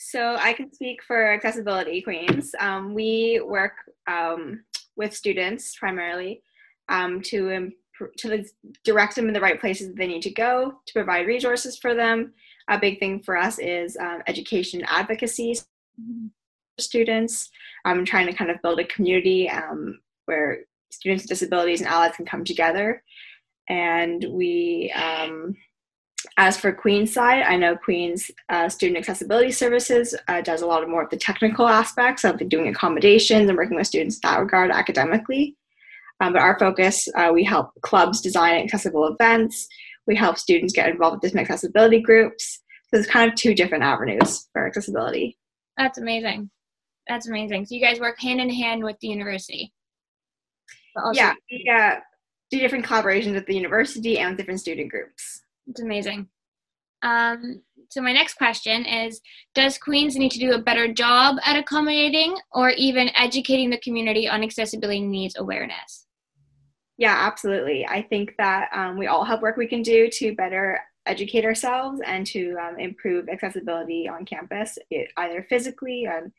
So 0.03 0.37
I 0.41 0.55
can 0.55 0.73
speak 0.73 1.03
for 1.03 1.31
Accessibility 1.31 2.01
Queens. 2.01 2.55
Um, 2.59 2.95
we 2.95 3.39
work 3.45 3.75
um, 4.07 4.65
with 4.97 5.15
students 5.15 5.77
primarily 5.77 6.43
um, 6.89 7.21
to 7.25 7.51
imp- 7.51 7.75
to 8.17 8.43
direct 8.83 9.15
them 9.15 9.29
in 9.29 9.35
the 9.35 9.41
right 9.43 9.61
places 9.61 9.95
they 9.95 10.07
need 10.07 10.23
to 10.23 10.31
go, 10.31 10.73
to 10.87 10.93
provide 10.95 11.27
resources 11.27 11.77
for 11.77 11.95
them. 11.95 12.33
A 12.69 12.79
big 12.79 12.99
thing 12.99 13.21
for 13.21 13.37
us 13.37 13.59
is 13.59 13.99
um, 13.99 14.23
education 14.27 14.83
advocacy 14.87 15.57
for 15.57 16.83
students. 16.83 17.51
I'm 17.85 18.07
trying 18.07 18.27
to 18.27 18.33
kind 18.33 18.51
of 18.51 18.63
build 18.63 18.81
a 18.81 18.85
community 18.85 19.51
um, 19.51 20.01
where 20.25 20.61
students 20.91 21.25
with 21.25 21.29
disabilities 21.29 21.83
and 21.83 21.91
allies 21.91 22.17
can 22.17 22.25
come 22.25 22.43
together. 22.43 23.03
And 23.69 24.25
we 24.31 24.91
um, 24.93 25.55
as 26.37 26.57
for 26.59 26.73
Queen's 26.73 27.13
side, 27.13 27.43
I 27.43 27.57
know 27.57 27.77
Queen's 27.77 28.31
uh, 28.49 28.69
Student 28.69 28.99
Accessibility 28.99 29.51
Services 29.51 30.15
uh, 30.29 30.41
does 30.43 30.63
a 30.63 30.67
lot 30.67 30.83
of 30.83 30.89
more 30.89 31.03
of 31.03 31.11
the 31.11 31.17
technical 31.17 31.67
aspects 31.67 32.25
of 32.25 32.47
doing 32.49 32.69
accommodations 32.69 33.49
and 33.49 33.57
working 33.57 33.77
with 33.77 33.87
students 33.87 34.17
in 34.17 34.21
that 34.29 34.39
regard 34.39 34.71
academically. 34.71 35.57
Um, 36.21 36.35
but 36.35 36.43
our 36.43 36.59
focus, 36.59 37.09
uh, 37.17 37.31
we 37.33 37.43
help 37.45 37.71
clubs 37.81 38.21
design 38.21 38.63
accessible 38.63 39.07
events. 39.07 39.67
We 40.07 40.15
help 40.15 40.37
students 40.37 40.75
get 40.75 40.89
involved 40.89 41.17
with 41.17 41.23
different 41.23 41.49
accessibility 41.49 42.01
groups. 42.01 42.61
So 42.85 42.89
there's 42.97 43.07
kind 43.07 43.31
of 43.31 43.37
two 43.37 43.55
different 43.55 43.85
avenues 43.85 44.49
for 44.53 44.67
accessibility. 44.67 45.39
That's 45.79 45.99
amazing. 45.99 46.51
That's 47.09 47.29
amazing. 47.29 47.67
So 47.67 47.75
you 47.75 47.81
guys 47.81 47.99
work 47.99 48.21
hand 48.21 48.41
in 48.41 48.51
hand 48.51 48.85
with 48.85 48.97
the 49.01 49.09
university. 49.09 49.73
yeah, 51.15 51.33
we 51.51 51.71
uh, 51.75 51.97
do 52.51 52.59
different 52.59 52.85
collaborations 52.85 53.35
with 53.35 53.47
the 53.47 53.55
university 53.55 54.19
and 54.19 54.31
with 54.31 54.39
different 54.39 54.61
student 54.61 54.91
groups. 54.91 55.43
It's 55.71 55.81
amazing. 55.81 56.29
Um, 57.03 57.63
so 57.89 58.01
my 58.01 58.13
next 58.13 58.35
question 58.35 58.85
is 58.85 59.21
Does 59.55 59.79
Queens 59.79 60.17
need 60.17 60.33
to 60.33 60.39
do 60.39 60.53
a 60.53 60.63
better 60.63 60.93
job 60.93 61.37
at 61.45 61.57
accommodating 61.57 62.37
or 62.53 62.71
even 62.71 63.11
educating 63.17 63.71
the 63.71 63.79
community 63.79 64.29
on 64.29 64.43
accessibility 64.43 65.01
needs 65.01 65.37
awareness? 65.39 66.07
Yeah, 66.99 67.17
absolutely. 67.19 67.87
I 67.87 68.03
think 68.03 68.35
that 68.37 68.69
um, 68.75 68.99
we 68.99 69.07
all 69.07 69.25
have 69.25 69.41
work 69.41 69.57
we 69.57 69.67
can 69.67 69.83
do 69.83 70.11
to 70.11 70.35
better 70.35 70.81
educate 71.07 71.47
ourselves 71.47 72.01
and 72.05 72.27
to 72.27 72.57
um, 72.61 72.79
improve 72.79 73.29
accessibility 73.29 74.07
on 74.07 74.27
campus, 74.27 74.77
it, 74.91 75.11
either 75.17 75.47
physically 75.49 76.05
and 76.05 76.31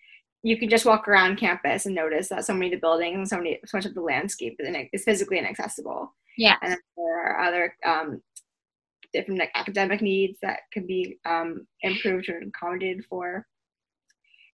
you 0.43 0.57
can 0.57 0.69
just 0.69 0.85
walk 0.85 1.07
around 1.07 1.37
campus 1.37 1.85
and 1.85 1.93
notice 1.93 2.29
that 2.29 2.45
so 2.45 2.53
many 2.53 2.67
of 2.67 2.71
the 2.71 2.79
buildings 2.79 3.15
and 3.15 3.29
so 3.29 3.37
many 3.37 3.59
so 3.65 3.77
much 3.77 3.85
of 3.85 3.93
the 3.93 4.01
landscape 4.01 4.59
is, 4.59 5.03
physically 5.03 5.37
inaccessible. 5.37 6.13
Yeah, 6.37 6.55
and 6.61 6.77
there 6.97 7.25
are 7.25 7.47
other 7.47 7.75
um, 7.85 8.21
different 9.13 9.39
like, 9.39 9.51
academic 9.55 10.01
needs 10.01 10.37
that 10.41 10.59
can 10.71 10.85
be 10.85 11.17
um, 11.25 11.67
improved 11.81 12.29
or 12.29 12.39
accommodated 12.39 13.05
for. 13.09 13.45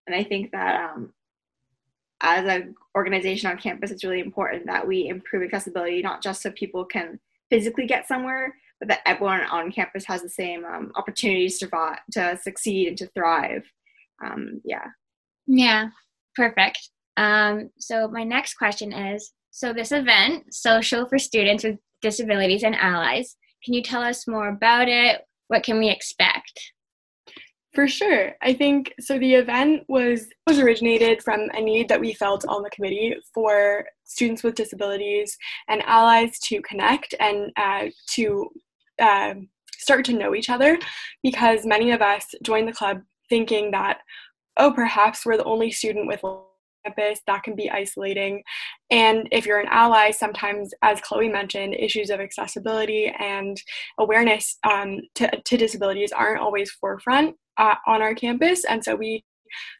And 0.06 0.16
I 0.16 0.24
think 0.24 0.52
that 0.52 0.90
um, 0.90 1.12
as 2.20 2.46
an 2.46 2.74
organization 2.96 3.50
on 3.50 3.58
campus, 3.58 3.90
it's 3.90 4.04
really 4.04 4.20
important 4.20 4.66
that 4.66 4.86
we 4.86 5.08
improve 5.08 5.42
accessibility, 5.42 6.02
not 6.02 6.22
just 6.22 6.42
so 6.42 6.50
people 6.50 6.84
can 6.84 7.20
physically 7.50 7.86
get 7.86 8.08
somewhere, 8.08 8.54
but 8.78 8.88
that 8.88 9.00
everyone 9.06 9.40
on 9.42 9.72
campus 9.72 10.04
has 10.06 10.22
the 10.22 10.28
same 10.28 10.64
um, 10.64 10.92
opportunities 10.96 11.58
to, 11.58 11.96
to 12.12 12.38
succeed 12.42 12.88
and 12.88 12.98
to 12.98 13.06
thrive. 13.08 13.64
Um, 14.24 14.60
yeah. 14.64 14.86
Yeah, 15.46 15.88
perfect. 16.34 16.90
Um, 17.16 17.70
so 17.78 18.08
my 18.08 18.24
next 18.24 18.54
question 18.54 18.92
is, 18.92 19.32
so 19.50 19.72
this 19.72 19.92
event, 19.92 20.54
Social 20.54 21.06
for 21.06 21.18
Students 21.18 21.64
with 21.64 21.78
Disabilities 22.00 22.62
and 22.62 22.76
Allies, 22.76 23.36
can 23.64 23.74
you 23.74 23.82
tell 23.82 24.02
us 24.02 24.26
more 24.26 24.48
about 24.48 24.88
it? 24.88 25.22
What 25.48 25.62
can 25.62 25.78
we 25.78 25.88
expect? 25.88 26.72
For 27.74 27.86
sure. 27.86 28.32
I 28.42 28.54
think 28.54 28.92
so 28.98 29.18
the 29.18 29.34
event 29.34 29.84
was 29.88 30.28
was 30.46 30.58
originated 30.58 31.22
from 31.22 31.48
a 31.52 31.60
need 31.60 31.88
that 31.88 32.00
we 32.00 32.12
felt 32.14 32.44
on 32.48 32.62
the 32.62 32.70
committee 32.70 33.14
for 33.32 33.84
students 34.04 34.42
with 34.42 34.54
disabilities 34.54 35.36
and 35.68 35.82
allies 35.82 36.38
to 36.40 36.62
connect 36.62 37.14
and 37.20 37.52
uh, 37.56 37.86
to 38.14 38.48
uh, 39.00 39.34
start 39.76 40.04
to 40.06 40.12
know 40.12 40.34
each 40.34 40.50
other 40.50 40.78
because 41.22 41.64
many 41.64 41.92
of 41.92 42.02
us 42.02 42.26
joined 42.42 42.66
the 42.68 42.72
club 42.72 43.00
thinking 43.28 43.70
that 43.70 43.98
oh 44.56 44.72
perhaps 44.72 45.24
we're 45.24 45.36
the 45.36 45.44
only 45.44 45.70
student 45.70 46.06
with 46.06 46.24
campus 46.84 47.20
that 47.26 47.42
can 47.42 47.54
be 47.54 47.70
isolating 47.70 48.42
and 48.90 49.28
if 49.32 49.46
you're 49.46 49.60
an 49.60 49.68
ally 49.70 50.10
sometimes 50.10 50.72
as 50.82 51.00
chloe 51.00 51.28
mentioned 51.28 51.74
issues 51.78 52.10
of 52.10 52.20
accessibility 52.20 53.12
and 53.18 53.60
awareness 53.98 54.58
um, 54.68 54.98
to, 55.14 55.30
to 55.44 55.56
disabilities 55.56 56.12
aren't 56.12 56.40
always 56.40 56.70
forefront 56.70 57.34
uh, 57.58 57.74
on 57.86 58.00
our 58.00 58.14
campus. 58.14 58.64
And 58.64 58.82
so 58.82 58.94
we 58.94 59.24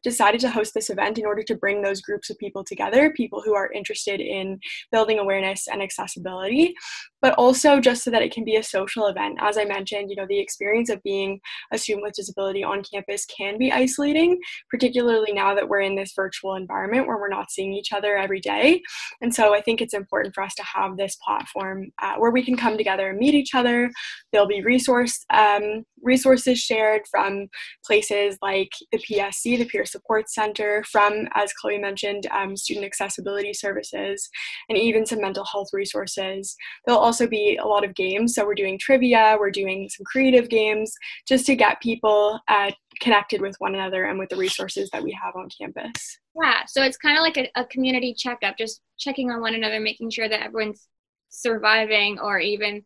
decided 0.02 0.40
to 0.40 0.50
host 0.50 0.72
this 0.74 0.90
event 0.90 1.18
in 1.18 1.26
order 1.26 1.42
to 1.42 1.54
bring 1.54 1.82
those 1.82 2.00
groups 2.00 2.30
of 2.30 2.38
people 2.38 2.64
together, 2.64 3.10
people 3.10 3.42
who 3.44 3.54
are 3.54 3.70
interested 3.72 4.20
in 4.20 4.58
building 4.90 5.18
awareness 5.18 5.68
and 5.70 5.82
accessibility 5.82 6.74
but 7.20 7.34
also 7.34 7.80
just 7.80 8.04
so 8.04 8.10
that 8.10 8.22
it 8.22 8.32
can 8.32 8.44
be 8.44 8.56
a 8.56 8.62
social 8.62 9.06
event. 9.06 9.38
As 9.40 9.58
I 9.58 9.64
mentioned, 9.64 10.10
you 10.10 10.16
know, 10.16 10.26
the 10.28 10.38
experience 10.38 10.90
of 10.90 11.02
being 11.02 11.40
a 11.72 11.78
student 11.78 12.04
with 12.04 12.14
disability 12.14 12.62
on 12.62 12.82
campus 12.82 13.24
can 13.26 13.58
be 13.58 13.72
isolating, 13.72 14.38
particularly 14.70 15.32
now 15.32 15.54
that 15.54 15.68
we're 15.68 15.80
in 15.80 15.96
this 15.96 16.12
virtual 16.14 16.54
environment 16.54 17.06
where 17.06 17.18
we're 17.18 17.28
not 17.28 17.50
seeing 17.50 17.72
each 17.72 17.92
other 17.92 18.16
every 18.16 18.40
day. 18.40 18.82
And 19.20 19.34
so 19.34 19.54
I 19.54 19.60
think 19.60 19.80
it's 19.80 19.94
important 19.94 20.34
for 20.34 20.42
us 20.42 20.54
to 20.56 20.64
have 20.64 20.96
this 20.96 21.16
platform 21.24 21.90
uh, 22.00 22.14
where 22.16 22.30
we 22.30 22.44
can 22.44 22.56
come 22.56 22.76
together 22.76 23.10
and 23.10 23.18
meet 23.18 23.34
each 23.34 23.54
other. 23.54 23.90
There'll 24.32 24.46
be 24.46 24.62
resource 24.62 25.24
um, 25.30 25.84
resources 26.02 26.58
shared 26.58 27.02
from 27.10 27.48
places 27.84 28.36
like 28.42 28.70
the 28.92 28.98
PSC, 28.98 29.58
the 29.58 29.64
Peer 29.64 29.84
Support 29.84 30.30
Center, 30.30 30.84
from, 30.90 31.28
as 31.34 31.52
Chloe 31.54 31.78
mentioned, 31.78 32.26
um, 32.30 32.56
student 32.56 32.86
accessibility 32.86 33.52
services, 33.52 34.28
and 34.68 34.78
even 34.78 35.06
some 35.06 35.20
mental 35.20 35.44
health 35.44 35.68
resources. 35.72 36.56
There'll 36.86 37.00
also 37.08 37.26
be 37.26 37.56
a 37.56 37.66
lot 37.66 37.84
of 37.84 37.94
games. 37.94 38.34
So 38.34 38.44
we're 38.44 38.54
doing 38.54 38.78
trivia, 38.78 39.36
we're 39.40 39.50
doing 39.50 39.88
some 39.88 40.04
creative 40.04 40.50
games 40.50 40.94
just 41.26 41.46
to 41.46 41.56
get 41.56 41.80
people 41.80 42.38
uh, 42.48 42.70
connected 43.00 43.40
with 43.40 43.56
one 43.60 43.74
another 43.74 44.04
and 44.04 44.18
with 44.18 44.28
the 44.28 44.36
resources 44.36 44.90
that 44.90 45.02
we 45.02 45.10
have 45.12 45.34
on 45.34 45.48
campus. 45.58 46.18
Yeah, 46.40 46.66
so 46.66 46.82
it's 46.82 46.98
kind 46.98 47.16
of 47.16 47.22
like 47.22 47.38
a, 47.38 47.48
a 47.58 47.64
community 47.64 48.12
checkup, 48.12 48.58
just 48.58 48.82
checking 48.98 49.30
on 49.30 49.40
one 49.40 49.54
another, 49.54 49.80
making 49.80 50.10
sure 50.10 50.28
that 50.28 50.42
everyone's 50.42 50.86
surviving 51.30 52.18
or 52.18 52.38
even 52.38 52.84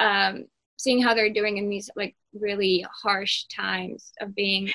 um, 0.00 0.46
seeing 0.76 1.00
how 1.00 1.14
they're 1.14 1.32
doing 1.32 1.58
in 1.58 1.68
these 1.68 1.88
like 1.94 2.16
really 2.34 2.84
harsh 3.02 3.44
times 3.44 4.12
of 4.20 4.34
being. 4.34 4.72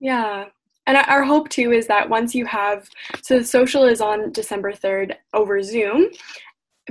Yeah, 0.00 0.46
and 0.86 0.96
our 0.96 1.24
hope 1.24 1.50
too 1.50 1.72
is 1.72 1.86
that 1.88 2.08
once 2.08 2.34
you 2.34 2.46
have 2.46 2.88
so 3.22 3.38
the 3.38 3.44
social 3.44 3.84
is 3.84 4.00
on 4.00 4.32
december 4.32 4.72
3rd 4.72 5.14
over 5.34 5.62
zoom 5.62 6.08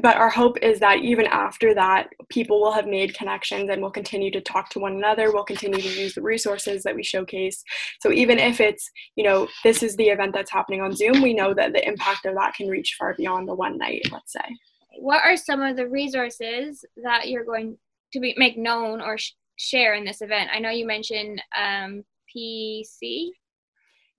but 0.01 0.18
our 0.18 0.29
hope 0.29 0.58
is 0.62 0.79
that 0.79 1.00
even 1.00 1.25
after 1.27 1.74
that 1.74 2.10
people 2.29 2.60
will 2.62 2.72
have 2.72 2.88
made 2.88 3.13
connections 3.13 3.70
and 3.70 3.82
will 3.82 3.91
continue 3.91 4.32
to 4.32 4.41
talk 4.41 4.70
to 4.70 4.79
one 4.79 4.96
another 4.96 5.32
we'll 5.32 5.44
continue 5.44 5.82
to 5.82 6.01
use 6.01 6.13
the 6.13 6.22
resources 6.22 6.84
that 6.84 6.96
we 6.96 7.03
showcase. 7.03 7.63
So 8.00 8.12
even 8.12 8.39
if 8.39 8.60
it's 8.60 8.89
you 9.15 9.24
know 9.24 9.48
this 9.63 9.84
is 9.84 9.96
the 9.96 10.10
event 10.10 10.34
that's 10.34 10.51
happening 10.51 10.82
on 10.82 10.96
zoom 10.96 11.22
we 11.22 11.34
know 11.34 11.53
that 11.53 11.74
the 11.74 11.88
impact 11.88 12.25
of 12.25 12.36
that 12.36 12.56
can 12.56 12.68
reach 12.68 12.96
far 12.98 13.13
beyond 13.15 13.48
the 13.48 13.56
one 13.56 13.77
night 13.77 14.01
let's 14.12 14.34
say. 14.34 14.58
What 15.00 15.24
are 15.24 15.38
some 15.38 15.62
of 15.62 15.77
the 15.77 15.88
resources 15.88 16.84
that 17.03 17.29
you're 17.29 17.46
going 17.46 17.77
to 18.13 18.20
be, 18.20 18.34
make 18.38 18.58
known 18.58 19.01
or 19.01 19.18
sh- 19.18 19.34
share 19.58 19.94
in 19.94 20.03
this 20.03 20.22
event? 20.22 20.50
I 20.53 20.60
know 20.60 20.72
you 20.72 20.86
mentioned 20.86 21.41
um, 21.58 22.03
pc 22.36 23.30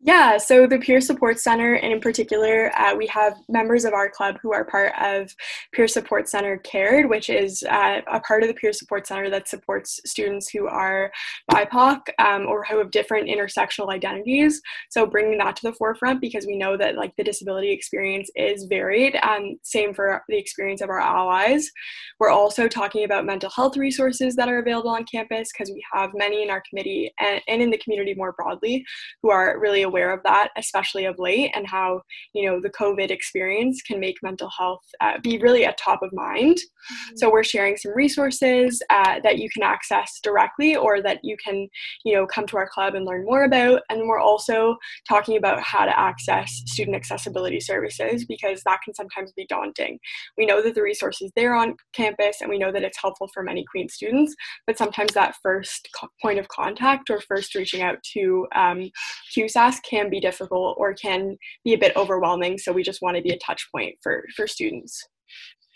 yeah, 0.03 0.39
so 0.39 0.67
the 0.67 0.79
Peer 0.79 0.99
Support 1.03 1.39
Center, 1.39 1.75
and 1.75 1.93
in 1.93 2.01
particular, 2.01 2.73
uh, 2.75 2.95
we 2.97 3.07
have 3.09 3.37
members 3.51 3.85
of 3.85 3.93
our 3.93 4.09
club 4.09 4.39
who 4.41 4.51
are 4.51 4.65
part 4.65 4.95
of 4.99 5.31
Peer 5.73 5.87
Support 5.87 6.27
Center 6.27 6.57
Cared, 6.57 7.11
which 7.11 7.29
is 7.29 7.63
uh, 7.65 8.01
a 8.11 8.19
part 8.21 8.43
of 8.43 8.49
the 8.49 8.55
Peer 8.55 8.73
Support 8.73 9.07
Center 9.07 9.29
that 9.29 9.47
supports 9.47 10.01
students 10.07 10.49
who 10.49 10.67
are 10.69 11.13
BIPOC 11.53 12.01
um, 12.19 12.47
or 12.47 12.65
who 12.65 12.79
have 12.79 12.91
different 12.91 13.29
intersectional 13.29 13.93
identities. 13.93 14.63
So 14.89 15.05
bringing 15.05 15.37
that 15.37 15.57
to 15.57 15.69
the 15.69 15.75
forefront 15.75 16.23
because 16.23 16.47
we 16.47 16.57
know 16.57 16.79
that 16.79 16.97
like 16.97 17.15
the 17.17 17.25
disability 17.25 17.71
experience 17.71 18.31
is 18.37 18.65
varied. 18.65 19.19
and 19.23 19.59
same 19.65 19.93
for 19.93 20.23
the 20.31 20.39
experience 20.39 20.81
of 20.81 20.89
our 20.89 21.01
allies. 21.01 21.71
We're 22.19 22.31
also 22.31 22.69
talking 22.69 23.05
about 23.05 23.27
mental 23.27 23.51
health 23.51 23.77
resources 23.77 24.35
that 24.37 24.49
are 24.49 24.61
available 24.61 24.91
on 24.91 25.05
campus 25.05 25.51
because 25.53 25.71
we 25.71 25.85
have 25.93 26.11
many 26.15 26.43
in 26.43 26.49
our 26.49 26.63
committee 26.67 27.13
and, 27.21 27.43
and 27.49 27.61
in 27.61 27.71
the 27.71 27.79
community 27.79 28.15
more 28.15 28.33
broadly 28.33 28.83
who 29.23 29.31
are 29.31 29.61
really 29.61 29.90
aware 29.91 30.13
of 30.13 30.23
that, 30.25 30.49
especially 30.57 31.05
of 31.05 31.19
late, 31.19 31.51
and 31.55 31.67
how 31.67 32.03
you 32.33 32.47
know 32.47 32.61
the 32.61 32.71
COVID 32.71 33.11
experience 33.11 33.83
can 33.83 33.99
make 34.01 34.17
mental 34.23 34.51
health 34.57 34.85
uh, 35.01 35.19
be 35.23 35.39
really 35.39 35.65
at 35.65 35.79
top 35.79 36.01
of 36.03 36.13
mind. 36.13 36.57
Mm-hmm. 36.57 37.17
So 37.17 37.31
we're 37.31 37.45
sharing 37.45 37.77
some 37.77 37.93
resources 37.95 38.83
uh, 38.91 39.21
that 39.23 39.39
you 39.39 39.49
can 39.51 39.63
access 39.63 40.21
directly, 40.23 40.77
or 40.77 41.03
that 41.03 41.19
you 41.23 41.37
can 41.45 41.69
you 42.05 42.15
know 42.15 42.27
come 42.27 42.47
to 42.47 42.57
our 42.57 42.69
club 42.69 42.95
and 42.95 43.05
learn 43.05 43.25
more 43.25 43.45
about. 43.45 43.83
And 43.91 44.09
we're 44.09 44.21
also 44.21 44.77
talking 45.09 45.37
about 45.37 45.61
how 45.61 45.85
to 45.85 45.99
access 45.99 46.51
student 46.67 46.97
accessibility 46.97 47.61
services 47.61 48.25
because 48.25 48.63
that 48.65 48.81
can 48.85 48.95
sometimes 48.95 49.33
be 49.33 49.47
daunting. 49.49 49.99
We 50.39 50.47
know 50.47 50.63
that 50.63 50.75
the 50.75 50.83
resources 50.83 51.31
there 51.37 51.55
on 51.55 51.77
campus, 51.93 52.41
and 52.41 52.51
we 52.51 52.59
know 52.59 52.73
that 52.73 52.85
it's 52.85 53.01
helpful 53.01 53.29
for 53.35 53.43
many 53.43 53.65
Queen 53.71 53.89
students, 53.89 54.35
but 54.67 54.79
sometimes 54.79 55.13
that 55.15 55.37
first 55.43 55.89
co- 55.99 56.09
point 56.23 56.39
of 56.39 56.49
contact 56.49 57.11
or 57.11 57.21
first 57.21 57.55
reaching 57.55 57.83
out 57.83 57.99
to 58.13 58.47
um, 58.55 58.91
QSAS 59.37 59.80
can 59.83 60.11
be 60.11 60.21
difficult 60.21 60.77
or 60.79 60.95
can 60.95 61.37
be 61.65 61.75
a 61.75 61.79
bit 61.79 61.97
overwhelming. 61.97 62.59
So 62.59 62.73
we 62.73 62.83
just 62.83 63.03
want 63.03 63.17
to 63.17 63.23
be 63.23 63.31
a 63.31 63.39
touch 63.39 63.69
point 63.73 63.97
for, 64.03 64.25
for 64.37 64.47
students. 64.47 65.07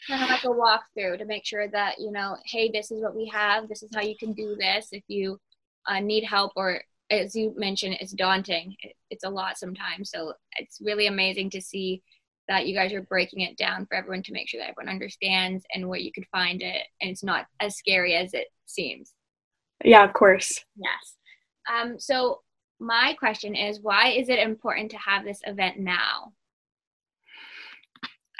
Kind 0.08 0.22
of 0.22 0.28
like 0.30 0.44
a 0.44 0.48
walkthrough 0.48 1.18
to 1.18 1.24
make 1.24 1.46
sure 1.46 1.68
that, 1.68 1.98
you 1.98 2.12
know, 2.12 2.36
hey, 2.44 2.70
this 2.72 2.90
is 2.90 3.02
what 3.02 3.16
we 3.16 3.30
have. 3.32 3.68
This 3.68 3.82
is 3.82 3.90
how 3.94 4.02
you 4.02 4.16
can 4.18 4.32
do 4.32 4.56
this. 4.58 4.88
If 4.92 5.02
you 5.08 5.38
uh, 5.88 6.00
need 6.00 6.24
help 6.24 6.52
or 6.56 6.82
as 7.10 7.34
you 7.34 7.54
mentioned, 7.56 7.96
it's 8.00 8.12
daunting. 8.12 8.74
It, 8.82 8.94
it's 9.10 9.24
a 9.24 9.30
lot 9.30 9.58
sometimes. 9.58 10.10
So 10.10 10.34
it's 10.58 10.78
really 10.82 11.06
amazing 11.06 11.50
to 11.50 11.60
see 11.60 12.02
that 12.48 12.66
you 12.66 12.74
guys 12.74 12.92
are 12.92 13.02
breaking 13.02 13.40
it 13.40 13.56
down 13.56 13.86
for 13.86 13.94
everyone 13.94 14.22
to 14.24 14.32
make 14.32 14.48
sure 14.48 14.60
that 14.60 14.70
everyone 14.70 14.92
understands 14.92 15.64
and 15.74 15.88
where 15.88 15.98
you 15.98 16.12
could 16.12 16.26
find 16.30 16.60
it. 16.62 16.82
And 17.00 17.10
it's 17.10 17.24
not 17.24 17.46
as 17.60 17.76
scary 17.76 18.14
as 18.14 18.34
it 18.34 18.48
seems. 18.66 19.14
Yeah, 19.82 20.04
of 20.04 20.12
course. 20.12 20.64
Yes. 20.76 21.16
Um, 21.72 21.98
so 21.98 22.40
my 22.80 23.14
question 23.18 23.54
is 23.54 23.80
why 23.80 24.08
is 24.08 24.28
it 24.28 24.38
important 24.38 24.90
to 24.90 24.98
have 24.98 25.24
this 25.24 25.40
event 25.46 25.78
now? 25.78 26.32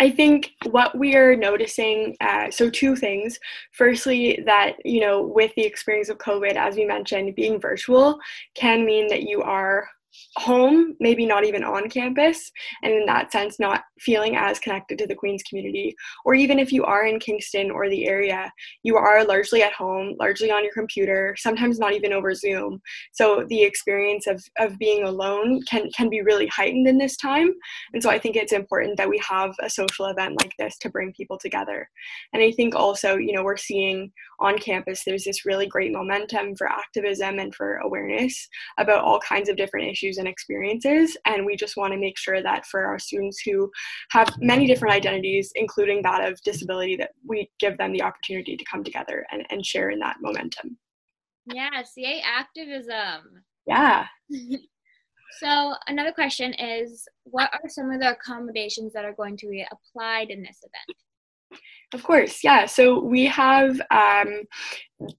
I 0.01 0.11
think 0.11 0.51
what 0.71 0.99
we 0.99 1.15
are 1.15 1.37
noticing, 1.37 2.17
uh, 2.21 2.51
so 2.51 2.69
two 2.69 2.97
things. 2.97 3.39
Firstly, 3.73 4.41
that, 4.45 4.77
you 4.85 5.01
know, 5.01 5.23
with 5.23 5.53
the 5.55 5.65
experience 5.65 6.09
of 6.09 6.19
COVID, 6.19 6.57
as 6.57 6.75
we 6.75 6.85
mentioned, 6.85 7.35
being 7.37 7.61
virtual 7.61 8.19
can 8.57 8.85
mean 8.85 9.07
that 9.09 9.23
you 9.23 9.43
are 9.43 9.89
home, 10.37 10.97
maybe 11.01 11.27
not 11.27 11.45
even 11.45 11.63
on 11.65 11.89
campus, 11.89 12.51
and 12.83 12.93
in 12.93 13.07
that 13.07 13.33
sense, 13.33 13.59
not 13.59 13.83
feeling 14.05 14.37
as 14.37 14.59
connected 14.59 14.99
to 14.99 15.07
the 15.07 15.15
Queens 15.15 15.43
community. 15.43 15.95
Or 16.25 16.35
even 16.35 16.59
if 16.59 16.73
you 16.73 16.85
are 16.85 17.07
in 17.07 17.19
Kingston 17.19 17.71
or 17.71 17.89
the 17.89 18.07
area, 18.07 18.53
you 18.83 18.97
are 18.97 19.25
largely 19.25 19.63
at 19.63 19.73
home, 19.73 20.15
largely 20.19 20.51
on 20.51 20.63
your 20.63 20.73
computer, 20.73 21.35
sometimes 21.39 21.79
not 21.79 21.93
even 21.93 22.13
over 22.13 22.35
Zoom. 22.35 22.81
So 23.13 23.45
the 23.49 23.63
experience 23.63 24.27
of, 24.27 24.43
of 24.59 24.79
being 24.79 25.05
alone 25.05 25.63
can, 25.63 25.91
can 25.91 26.09
be 26.09 26.23
really 26.23 26.47
heightened 26.47 26.87
in 26.87 26.99
this 26.99 27.17
time. 27.17 27.53
And 27.93 28.03
so 28.03 28.11
I 28.11 28.19
think 28.19 28.37
it's 28.37 28.53
important 28.53 28.97
that 28.97 29.09
we 29.09 29.19
have 29.19 29.55
a 29.61 29.71
social 29.71 30.07
event 30.07 30.41
like 30.41 30.53
this 30.59 30.77
to 30.79 30.91
bring 30.91 31.13
people 31.13 31.39
together. 31.39 31.89
And 32.33 32.43
I 32.43 32.53
think 32.53 32.75
also, 32.75 33.17
you 33.17 33.33
know, 33.33 33.43
we're 33.43 33.57
seeing 33.57 34.13
on 34.41 34.59
campus 34.59 35.03
there's 35.05 35.25
this 35.25 35.47
really 35.47 35.67
great 35.67 35.93
momentum 35.93 36.57
for 36.57 36.69
activism 36.69 37.39
and 37.39 37.55
for 37.55 37.77
awareness 37.77 38.49
about 38.79 39.05
all 39.05 39.21
kinds 39.21 39.49
of 39.49 39.57
different 39.57 39.89
issues 39.89 40.19
and 40.19 40.29
experiences. 40.29 41.17
And 41.27 41.47
we 41.47 41.57
just 41.57 41.77
want 41.77 41.93
to 41.93 41.99
make 41.99 42.19
sure 42.19 42.43
that 42.43 42.67
for 42.67 42.85
our 42.85 42.99
students 42.99 43.41
who 43.41 43.71
have 44.11 44.33
many 44.41 44.67
different 44.67 44.95
identities, 44.95 45.53
including 45.55 46.03
that 46.03 46.31
of 46.31 46.41
disability, 46.43 46.97
that 46.97 47.11
we 47.27 47.51
give 47.59 47.77
them 47.79 47.93
the 47.93 48.03
opportunity 48.03 48.57
to 48.57 48.65
come 48.65 48.85
together 48.85 49.27
and, 49.31 49.45
and 49.51 49.65
share 49.65 49.91
in 49.91 49.99
that 50.01 50.17
momentum. 50.21 50.79
Yeah, 51.53 51.83
CA 51.83 52.23
activism. 52.23 53.43
Yeah. 53.67 54.07
so, 55.41 55.75
another 55.89 56.13
question 56.13 56.55
is 56.55 57.07
what 57.25 57.51
are 57.53 57.69
some 57.69 57.91
of 57.91 58.01
the 58.01 58.13
accommodations 58.13 58.93
that 58.95 59.05
are 59.05 59.15
going 59.15 59.37
to 59.39 59.49
be 59.49 59.67
applied 59.71 60.31
in 60.31 60.43
this 60.43 60.59
event? 60.63 60.99
Of 61.93 62.03
course, 62.03 62.43
yeah. 62.43 62.67
So 62.67 62.99
we 63.01 63.25
have 63.27 63.81
um, 63.93 64.43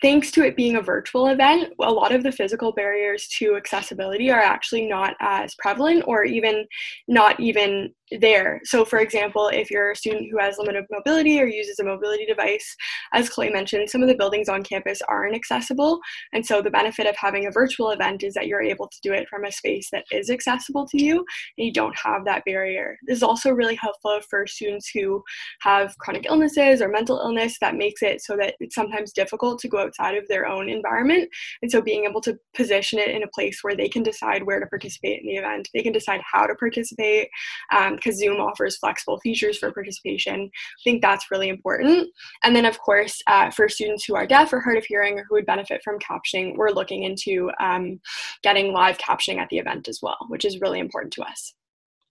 thanks 0.01 0.31
to 0.31 0.45
it 0.45 0.55
being 0.55 0.77
a 0.77 0.81
virtual 0.81 1.27
event, 1.27 1.73
a 1.81 1.91
lot 1.91 2.13
of 2.13 2.23
the 2.23 2.31
physical 2.31 2.71
barriers 2.71 3.27
to 3.37 3.55
accessibility 3.55 4.31
are 4.31 4.41
actually 4.41 4.87
not 4.87 5.15
as 5.19 5.53
prevalent 5.55 6.03
or 6.07 6.23
even 6.23 6.65
not 7.07 7.39
even 7.39 7.93
there. 8.11 8.61
So, 8.65 8.85
for 8.85 8.99
example, 8.99 9.49
if 9.49 9.71
you're 9.71 9.91
a 9.91 9.95
student 9.95 10.27
who 10.31 10.37
has 10.39 10.57
limited 10.57 10.85
mobility 10.91 11.41
or 11.41 11.45
uses 11.45 11.79
a 11.79 11.83
mobility 11.83 12.25
device, 12.25 12.75
as 13.13 13.29
Chloe 13.29 13.49
mentioned, 13.49 13.89
some 13.89 14.01
of 14.01 14.07
the 14.07 14.15
buildings 14.15 14.47
on 14.47 14.63
campus 14.63 15.01
aren't 15.07 15.35
accessible. 15.35 15.99
And 16.33 16.45
so, 16.45 16.61
the 16.61 16.69
benefit 16.69 17.07
of 17.07 17.15
having 17.17 17.47
a 17.47 17.51
virtual 17.51 17.91
event 17.91 18.23
is 18.23 18.33
that 18.35 18.47
you're 18.47 18.61
able 18.61 18.87
to 18.87 18.97
do 19.01 19.11
it 19.11 19.27
from 19.27 19.45
a 19.45 19.51
space 19.51 19.89
that 19.91 20.05
is 20.11 20.29
accessible 20.29 20.87
to 20.87 21.03
you 21.03 21.25
and 21.57 21.65
you 21.65 21.73
don't 21.73 21.97
have 21.97 22.25
that 22.25 22.43
barrier. 22.45 22.97
This 23.07 23.17
is 23.17 23.23
also 23.23 23.51
really 23.51 23.75
helpful 23.75 24.19
for 24.29 24.47
students 24.47 24.89
who 24.93 25.23
have 25.61 25.97
chronic 25.97 26.25
illnesses 26.27 26.81
or 26.81 26.89
mental 26.89 27.19
illness 27.19 27.57
that 27.59 27.75
makes 27.75 28.01
it 28.01 28.21
so 28.21 28.37
that 28.37 28.55
it's 28.59 28.75
sometimes 28.75 29.11
difficult 29.11 29.59
to 29.65 29.69
go 29.69 29.79
outside 29.79 30.15
of 30.15 30.27
their 30.27 30.47
own 30.47 30.69
environment. 30.69 31.29
And 31.61 31.71
so, 31.71 31.81
being 31.81 32.05
able 32.05 32.21
to 32.21 32.37
position 32.55 32.99
it 32.99 33.09
in 33.09 33.23
a 33.23 33.27
place 33.27 33.59
where 33.61 33.75
they 33.75 33.89
can 33.89 34.03
decide 34.03 34.43
where 34.43 34.59
to 34.59 34.65
participate 34.67 35.21
in 35.21 35.27
the 35.27 35.37
event, 35.37 35.69
they 35.73 35.83
can 35.83 35.93
decide 35.93 36.21
how 36.31 36.45
to 36.45 36.55
participate. 36.55 37.29
Um, 37.75 37.95
because 37.95 38.19
Zoom 38.19 38.39
offers 38.39 38.77
flexible 38.77 39.19
features 39.19 39.57
for 39.57 39.71
participation. 39.71 40.41
I 40.43 40.81
think 40.83 41.01
that's 41.01 41.31
really 41.31 41.49
important. 41.49 42.09
And 42.43 42.55
then, 42.55 42.65
of 42.65 42.77
course, 42.79 43.21
uh, 43.27 43.49
for 43.51 43.67
students 43.69 44.05
who 44.05 44.15
are 44.15 44.27
deaf 44.27 44.53
or 44.53 44.59
hard 44.59 44.77
of 44.77 44.85
hearing 44.85 45.17
or 45.17 45.25
who 45.27 45.35
would 45.35 45.45
benefit 45.45 45.81
from 45.83 45.99
captioning, 45.99 46.55
we're 46.55 46.69
looking 46.69 47.03
into 47.03 47.49
um, 47.59 47.99
getting 48.43 48.73
live 48.73 48.97
captioning 48.97 49.37
at 49.37 49.49
the 49.49 49.57
event 49.57 49.87
as 49.87 49.99
well, 50.01 50.17
which 50.27 50.45
is 50.45 50.61
really 50.61 50.79
important 50.79 51.13
to 51.13 51.23
us. 51.23 51.53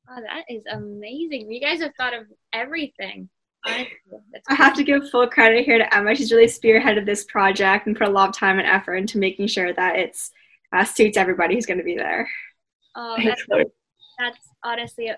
That 0.06 0.44
is 0.48 0.62
amazing. 0.70 1.50
You 1.50 1.60
guys 1.60 1.80
have 1.80 1.92
thought 1.96 2.14
of 2.14 2.26
everything. 2.52 3.28
I 3.64 4.55
have 4.55 4.74
to 4.74 4.85
give 4.85 5.09
full 5.11 5.27
credit 5.29 5.64
here 5.64 5.79
to 5.79 5.94
Emma. 5.94 6.14
She's 6.14 6.33
really 6.33 6.46
spearheaded 6.46 7.07
this 7.07 7.24
project 7.24 7.87
and 7.87 7.96
put 7.96 8.09
a 8.09 8.11
lot 8.11 8.29
of 8.29 8.37
time 8.37 8.59
and 8.59 8.68
effort 8.68 8.96
into 8.96 9.18
making 9.18 9.46
sure 9.46 9.72
that 9.72 9.96
it's 9.96 10.31
uh, 10.72 10.85
suits 10.85 11.16
everybody 11.16 11.55
who's 11.55 11.66
going 11.66 11.79
to 11.79 11.85
be 11.85 11.96
there. 11.96 12.29
Oh, 12.94 13.16
that's, 13.22 13.42
that's 14.18 14.38
honestly 14.62 15.11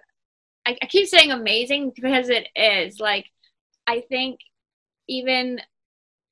I, 0.67 0.77
I 0.83 0.87
keep 0.87 1.07
saying 1.07 1.31
amazing 1.31 1.93
because 1.95 2.29
it 2.29 2.49
is. 2.57 2.99
Like, 2.99 3.27
I 3.87 4.01
think 4.01 4.41
even 5.09 5.61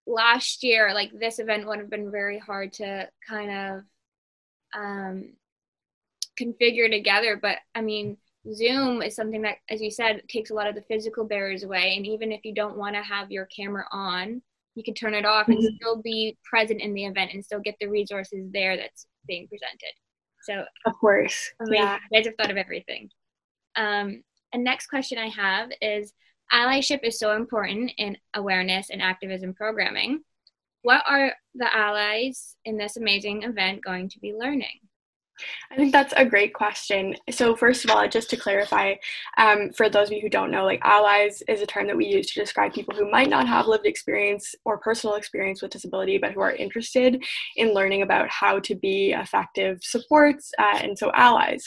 last 0.07 0.65
year, 0.65 0.93
like 0.93 1.13
this 1.19 1.39
event 1.39 1.67
would 1.67 1.79
have 1.79 1.89
been 1.89 2.11
very 2.11 2.39
hard 2.39 2.73
to 2.75 3.09
kind 3.29 3.51
of 3.51 3.83
um, 4.75 5.33
configure 6.39 6.91
together. 6.91 7.39
But 7.41 7.59
I 7.75 7.81
mean, 7.81 8.17
Zoom 8.53 9.03
is 9.03 9.17
something 9.17 9.43
that, 9.43 9.57
as 9.71 9.81
you 9.81 9.91
said, 9.91 10.23
takes 10.29 10.51
a 10.51 10.55
lot 10.55 10.67
of 10.67 10.75
the 10.75 10.83
physical 10.83 11.25
barriers 11.25 11.63
away. 11.63 11.95
And 11.97 12.07
even 12.07 12.31
if 12.33 12.45
you 12.45 12.55
don't 12.55 12.77
want 12.77 12.95
to 12.95 13.03
have 13.03 13.31
your 13.31 13.47
camera 13.47 13.87
on, 13.91 14.43
you 14.75 14.83
can 14.83 14.95
turn 14.95 15.15
it 15.15 15.25
off 15.25 15.49
and 15.49 15.59
mm-hmm. 15.59 15.77
still 15.77 16.03
be 16.03 16.37
present 16.45 16.81
in 16.81 16.95
the 16.95 17.07
event 17.07 17.33
and 17.33 17.45
still 17.45 17.61
get 17.61 17.77
the 17.81 17.87
resources 17.87 18.51
there 18.53 18.77
that's 18.77 19.07
being 19.27 19.49
presented. 19.49 19.93
So, 20.43 20.65
of 20.85 20.99
course, 21.01 21.51
amazing. 21.61 21.75
yeah, 21.75 21.99
you 22.11 22.19
guys 22.19 22.27
have 22.27 22.35
thought 22.37 22.51
of 22.51 22.57
everything. 22.57 23.09
Um, 23.77 24.23
and 24.53 24.63
next 24.63 24.89
question 24.89 25.17
I 25.19 25.29
have 25.29 25.71
is 25.81 26.13
allyship 26.53 27.01
is 27.03 27.19
so 27.19 27.35
important 27.35 27.93
in 27.97 28.19
awareness 28.35 28.91
and 28.91 29.01
activism 29.01 29.55
programming. 29.55 30.23
What 30.83 31.03
are 31.09 31.33
the 31.55 31.75
allies 31.75 32.57
in 32.67 32.77
this 32.77 32.99
amazing 32.99 33.45
event 33.45 33.83
going 33.83 34.11
to 34.11 34.21
be 34.21 34.35
learning? 34.35 34.81
I 35.71 35.77
think 35.77 35.93
that's 35.93 36.15
a 36.17 36.25
great 36.25 36.55
question. 36.55 37.17
So, 37.31 37.57
first 37.57 37.85
of 37.85 37.91
all, 37.91 38.07
just 38.09 38.31
to 38.31 38.37
clarify, 38.37 38.95
um, 39.39 39.71
for 39.73 39.89
those 39.89 40.09
of 40.09 40.13
you 40.13 40.21
who 40.21 40.29
don't 40.29 40.51
know, 40.51 40.65
like 40.65 40.81
allies 40.83 41.43
is 41.49 41.61
a 41.61 41.67
term 41.67 41.87
that 41.87 41.97
we 41.97 42.07
use 42.07 42.31
to 42.33 42.41
describe 42.41 42.73
people 42.73 42.95
who 42.95 43.11
might 43.11 43.29
not 43.29 43.49
have 43.49 43.67
lived 43.67 43.87
experience 43.87 44.55
or 44.65 44.79
personal 44.79 45.17
experience 45.17 45.63
with 45.63 45.73
disability, 45.73 46.19
but 46.19 46.33
who 46.33 46.41
are 46.41 46.53
interested 46.53 47.23
in 47.57 47.75
learning 47.75 48.03
about 48.03 48.29
how 48.29 48.59
to 48.61 48.75
be 48.75 49.13
effective 49.13 49.79
supports, 49.83 50.53
uh, 50.59 50.79
and 50.81 50.99
so 50.99 51.11
allies. 51.15 51.67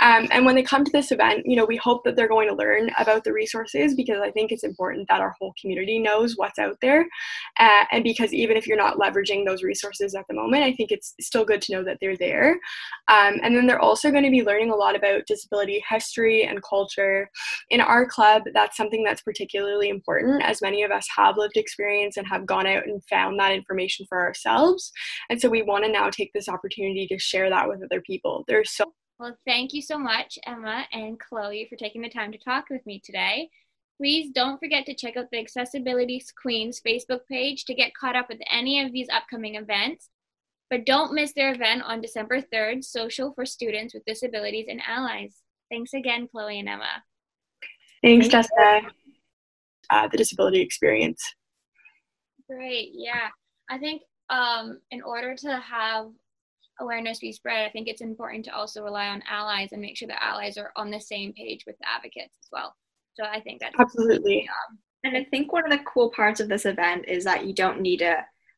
Um, 0.00 0.28
and 0.30 0.44
when 0.44 0.54
they 0.54 0.62
come 0.62 0.84
to 0.84 0.92
this 0.92 1.10
event, 1.10 1.44
you 1.46 1.56
know, 1.56 1.64
we 1.64 1.76
hope 1.76 2.04
that 2.04 2.16
they're 2.16 2.28
going 2.28 2.48
to 2.48 2.54
learn 2.54 2.90
about 2.98 3.24
the 3.24 3.32
resources 3.32 3.94
because 3.94 4.20
I 4.22 4.30
think 4.30 4.52
it's 4.52 4.64
important 4.64 5.08
that 5.08 5.20
our 5.20 5.34
whole 5.38 5.54
community 5.60 5.98
knows 5.98 6.36
what's 6.36 6.58
out 6.58 6.76
there. 6.82 7.06
Uh, 7.58 7.84
and 7.90 8.04
because 8.04 8.32
even 8.32 8.56
if 8.56 8.66
you're 8.66 8.76
not 8.76 8.98
leveraging 8.98 9.46
those 9.46 9.62
resources 9.62 10.14
at 10.14 10.26
the 10.28 10.34
moment, 10.34 10.64
I 10.64 10.72
think 10.72 10.92
it's 10.92 11.14
still 11.20 11.44
good 11.44 11.62
to 11.62 11.72
know 11.72 11.84
that 11.84 11.98
they're 12.00 12.16
there. 12.16 12.52
Um, 13.08 13.40
and 13.42 13.56
then 13.56 13.66
they're 13.66 13.80
also 13.80 14.10
going 14.10 14.24
to 14.24 14.30
be 14.30 14.42
learning 14.42 14.70
a 14.70 14.76
lot 14.76 14.96
about 14.96 15.26
disability 15.26 15.82
history 15.88 16.44
and 16.44 16.62
culture. 16.62 17.30
In 17.70 17.80
our 17.80 18.06
club, 18.06 18.42
that's 18.52 18.76
something 18.76 19.02
that's 19.02 19.22
particularly 19.22 19.88
important 19.88 20.42
as 20.42 20.60
many 20.60 20.82
of 20.82 20.90
us 20.90 21.06
have 21.16 21.38
lived 21.38 21.56
experience 21.56 22.16
and 22.16 22.26
have 22.26 22.46
gone 22.46 22.66
out 22.66 22.86
and 22.86 23.02
found 23.04 23.38
that 23.40 23.52
information 23.52 24.06
for 24.08 24.20
ourselves. 24.20 24.92
And 25.30 25.40
so 25.40 25.48
we 25.48 25.62
want 25.62 25.84
to 25.84 25.90
now 25.90 26.10
take 26.10 26.32
this 26.32 26.48
opportunity 26.48 27.06
to 27.06 27.18
share 27.18 27.48
that 27.50 27.68
with 27.68 27.82
other 27.82 28.00
people. 28.00 28.44
There's 28.46 28.70
so 28.70 28.92
well, 29.18 29.36
thank 29.46 29.72
you 29.72 29.80
so 29.80 29.98
much, 29.98 30.38
Emma 30.46 30.86
and 30.92 31.18
Chloe, 31.18 31.66
for 31.68 31.76
taking 31.76 32.02
the 32.02 32.08
time 32.08 32.32
to 32.32 32.38
talk 32.38 32.66
with 32.70 32.84
me 32.84 33.00
today. 33.02 33.48
Please 33.98 34.30
don't 34.30 34.58
forget 34.58 34.84
to 34.86 34.94
check 34.94 35.16
out 35.16 35.30
the 35.32 35.38
Accessibility 35.38 36.22
Queens 36.40 36.82
Facebook 36.86 37.20
page 37.30 37.64
to 37.64 37.74
get 37.74 37.94
caught 37.94 38.14
up 38.14 38.28
with 38.28 38.40
any 38.50 38.84
of 38.84 38.92
these 38.92 39.08
upcoming 39.10 39.54
events. 39.54 40.10
But 40.68 40.84
don't 40.84 41.14
miss 41.14 41.32
their 41.32 41.54
event 41.54 41.82
on 41.82 42.02
December 42.02 42.42
3rd, 42.42 42.84
Social 42.84 43.32
for 43.32 43.46
Students 43.46 43.94
with 43.94 44.04
Disabilities 44.04 44.66
and 44.68 44.82
Allies. 44.86 45.36
Thanks 45.70 45.94
again, 45.94 46.28
Chloe 46.30 46.58
and 46.58 46.68
Emma. 46.68 47.02
Thanks, 48.02 48.28
Jessica. 48.28 48.82
Uh, 49.88 50.08
the 50.08 50.18
disability 50.18 50.60
experience. 50.60 51.22
Great, 52.50 52.90
yeah. 52.92 53.28
I 53.70 53.78
think 53.78 54.02
um, 54.28 54.80
in 54.90 55.02
order 55.02 55.34
to 55.36 55.56
have 55.56 56.08
awareness 56.80 57.18
be 57.18 57.32
spread, 57.32 57.66
I 57.66 57.70
think 57.70 57.88
it's 57.88 58.00
important 58.00 58.44
to 58.46 58.54
also 58.54 58.82
rely 58.82 59.08
on 59.08 59.22
allies 59.28 59.70
and 59.72 59.80
make 59.80 59.96
sure 59.96 60.08
that 60.08 60.22
allies 60.22 60.58
are 60.58 60.72
on 60.76 60.90
the 60.90 61.00
same 61.00 61.32
page 61.32 61.64
with 61.66 61.76
the 61.78 61.88
advocates 61.88 62.36
as 62.42 62.48
well. 62.52 62.74
So 63.14 63.24
I 63.24 63.40
think 63.40 63.60
that's 63.60 63.74
absolutely. 63.78 64.48
And 65.04 65.16
I 65.16 65.24
think 65.24 65.52
one 65.52 65.64
of 65.64 65.70
the 65.70 65.84
cool 65.84 66.10
parts 66.10 66.40
of 66.40 66.48
this 66.48 66.66
event 66.66 67.06
is 67.08 67.24
that 67.24 67.46
you 67.46 67.54
don't 67.54 67.80
need 67.80 67.98
to 67.98 68.16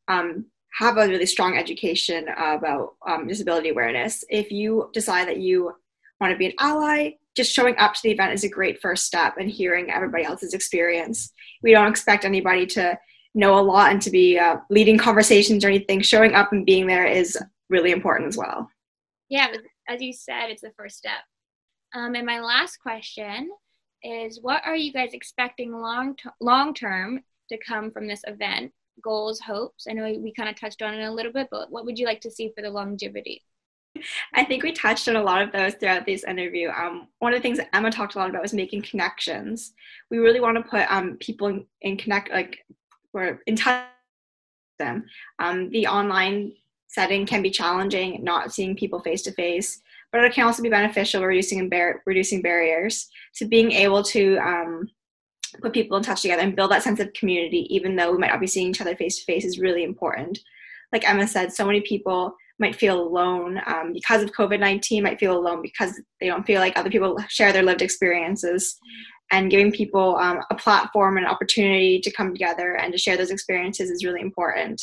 um, 0.09 0.47
have 0.79 0.97
a 0.97 1.07
really 1.07 1.27
strong 1.27 1.57
education 1.57 2.27
about 2.37 2.95
um, 3.07 3.27
disability 3.27 3.69
awareness. 3.69 4.25
If 4.31 4.51
you 4.51 4.91
decide 4.93 5.29
that 5.29 5.39
you 5.39 5.73
want 6.21 6.33
to 6.33 6.39
be 6.39 6.47
an 6.47 6.53
ally, 6.59 7.13
just 7.37 7.53
showing 7.53 7.77
up 7.79 7.95
to 7.95 8.01
the 8.03 8.11
event 8.11 8.33
is 8.33 8.45
a 8.45 8.49
great 8.49 8.81
first 8.81 9.05
step 9.05 9.37
and 9.39 9.49
hearing 9.49 9.91
everybody 9.91 10.25
else's 10.25 10.55
experience. 10.55 11.33
We 11.63 11.73
don't 11.73 11.89
expect 11.89 12.25
anybody 12.25 12.67
to 12.67 12.99
know 13.35 13.59
a 13.59 13.63
lot 13.63 13.93
and 13.93 14.03
to 14.03 14.11
be 14.11 14.39
uh, 14.39 14.57
leading 14.71 14.99
conversations 14.99 15.65
or 15.65 15.69
anything. 15.69 16.01
Showing 16.01 16.35
up 16.35 16.53
and 16.53 16.67
being 16.67 16.87
there 16.87 17.07
is 17.07 17.39
really 17.69 17.93
important 17.93 18.29
as 18.29 18.37
well. 18.37 18.71
Yeah, 19.29 19.49
as 19.89 20.01
you 20.01 20.13
said, 20.13 20.49
it's 20.49 20.63
the 20.63 20.73
first 20.77 20.97
step. 20.97 21.21
Um, 21.95 22.15
and 22.15 22.27
my 22.27 22.41
last 22.41 22.79
question 22.79 23.51
is 24.03 24.41
what 24.41 24.63
are 24.65 24.77
you 24.77 24.93
guys 24.93 25.13
expecting 25.13 25.73
long 25.73 26.15
long 26.41 26.73
term 26.73 27.21
to 27.51 27.59
come 27.67 27.91
from 27.91 28.07
this 28.07 28.23
event 28.27 28.73
goals, 29.03 29.41
hopes? 29.41 29.87
I 29.89 29.93
know 29.93 30.05
we 30.05 30.33
kind 30.33 30.49
of 30.49 30.59
touched 30.59 30.83
on 30.83 30.95
it 30.95 31.05
a 31.05 31.13
little 31.13 31.33
bit, 31.33 31.49
but 31.51 31.71
what 31.71 31.85
would 31.85 31.99
you 31.99 32.07
like 32.07 32.21
to 32.23 32.31
see 32.31 32.53
for 32.55 32.63
the 32.63 32.71
longevity? 32.71 33.43
I 34.35 34.45
think 34.45 34.63
we 34.63 34.73
touched 34.73 35.09
on 35.09 35.17
a 35.17 35.23
lot 35.23 35.43
of 35.43 35.53
those 35.53 35.75
throughout 35.75 36.07
this 36.07 36.25
interview. 36.25 36.71
Um, 36.71 37.09
one 37.19 37.33
of 37.33 37.39
the 37.39 37.43
things 37.43 37.59
that 37.59 37.75
Emma 37.75 37.91
talked 37.91 38.15
a 38.15 38.19
lot 38.19 38.31
about 38.31 38.43
was 38.43 38.55
making 38.55 38.83
connections. 38.83 39.73
We 40.11 40.19
really 40.19 40.41
want 40.41 40.57
to 40.57 40.63
put 40.63 40.91
um, 40.91 41.17
people 41.17 41.49
in, 41.49 41.67
in, 41.81 41.97
connect, 41.97 42.31
like, 42.31 42.65
we're 43.13 43.41
in 43.47 43.57
touch 43.57 43.85
with 44.79 44.87
them. 44.87 45.07
Um, 45.39 45.71
the 45.71 45.87
online 45.87 46.53
setting 46.89 47.27
can 47.27 47.43
be 47.43 47.51
challenging, 47.51 48.23
not 48.25 48.53
seeing 48.53 48.77
people 48.77 49.01
face 49.01 49.23
to 49.23 49.33
face, 49.33 49.81
but 50.11 50.25
it 50.25 50.33
can 50.33 50.47
also 50.47 50.63
be 50.63 50.69
beneficial, 50.71 51.23
reducing 51.25 51.69
bar- 51.69 52.03
reducing 52.07 52.43
barriers. 52.43 53.09
So 53.35 53.47
being 53.47 53.73
able 53.73 54.03
to 54.05 54.39
um, 54.39 54.89
put 55.61 55.75
people 55.75 55.97
in 55.97 56.03
touch 56.03 56.23
together 56.23 56.43
and 56.43 56.57
build 56.57 56.71
that 56.71 56.83
sense 56.83 57.01
of 57.01 57.13
community, 57.13 57.67
even 57.75 57.95
though 57.95 58.13
we 58.13 58.19
might 58.19 58.31
not 58.31 58.41
be 58.41 58.47
seeing 58.47 58.69
each 58.69 58.81
other 58.81 58.97
face 58.97 59.19
to 59.19 59.25
face, 59.25 59.45
is 59.45 59.59
really 59.59 59.85
important. 59.85 60.39
Like 60.93 61.09
Emma 61.09 61.27
said, 61.27 61.53
so 61.53 61.67
many 61.67 61.83
people 61.83 62.35
might 62.59 62.75
feel 62.75 63.01
alone 63.01 63.61
um, 63.67 63.93
because 63.93 64.23
of 64.23 64.33
COVID 64.33 64.59
19, 64.59 65.03
might 65.03 65.21
feel 65.21 65.37
alone 65.37 65.63
because 65.63 66.01
they 66.21 66.27
don't 66.27 66.47
feel 66.47 66.61
like 66.61 66.77
other 66.77 66.91
people 66.91 67.17
share 67.29 67.53
their 67.53 67.63
lived 67.63 67.83
experiences. 67.83 68.77
And 69.31 69.51
giving 69.51 69.71
people 69.71 70.17
um, 70.17 70.41
a 70.51 70.55
platform 70.55 71.19
and 71.19 71.27
opportunity 71.27 72.01
to 72.01 72.11
come 72.11 72.33
together 72.33 72.77
and 72.77 72.93
to 72.93 72.99
share 72.99 73.19
those 73.19 73.31
experiences 73.31 73.91
is 73.91 74.03
really 74.03 74.23
important. 74.23 74.83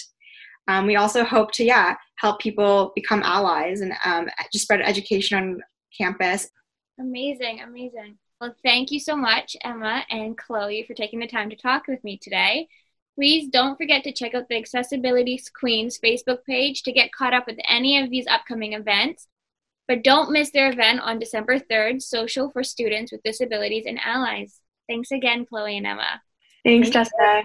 Um, 0.68 0.88
we 0.88 0.96
also 0.96 1.24
hope 1.24 1.52
to, 1.54 1.64
yeah, 1.64 1.96
help 2.16 2.40
people 2.40 2.92
become 2.96 3.22
allies 3.24 3.82
and 3.82 3.94
um, 4.04 4.28
just 4.52 4.66
spread 4.66 4.82
education 4.82 5.38
on 5.38 5.62
campus. 5.96 6.50
Amazing, 7.00 7.62
amazing. 7.62 8.18
Well, 8.42 8.56
thank 8.64 8.92
you 8.92 9.00
so 9.00 9.16
much, 9.16 9.56
Emma 9.64 10.04
and 10.10 10.38
Chloe, 10.38 10.84
for 10.84 10.94
taking 10.94 11.20
the 11.20 11.28
time 11.28 11.50
to 11.50 11.56
talk 11.56 11.88
with 11.88 12.04
me 12.04 12.18
today. 12.18 12.68
Please 13.16 13.48
don't 13.48 13.78
forget 13.78 14.04
to 14.04 14.12
check 14.12 14.34
out 14.34 14.50
the 14.50 14.58
Accessibility 14.58 15.40
Queens 15.58 15.98
Facebook 16.04 16.44
page 16.46 16.84
to 16.84 16.92
get 16.92 17.14
caught 17.14 17.34
up 17.34 17.48
with 17.48 17.58
any 17.68 18.02
of 18.02 18.10
these 18.10 18.28
upcoming 18.28 18.74
events. 18.74 19.28
But 19.88 20.04
don't 20.04 20.32
miss 20.32 20.52
their 20.52 20.70
event 20.70 21.00
on 21.00 21.20
December 21.20 21.60
3rd, 21.60 22.02
Social 22.02 22.50
for 22.50 22.64
Students 22.64 23.12
with 23.12 23.24
Disabilities 23.24 23.86
and 23.86 24.00
Allies. 24.04 24.60
Thanks 24.90 25.12
again, 25.12 25.46
Chloe 25.46 25.78
and 25.78 25.88
Emma. 25.88 26.22
Thanks, 26.66 26.90
Jessica. 26.90 27.44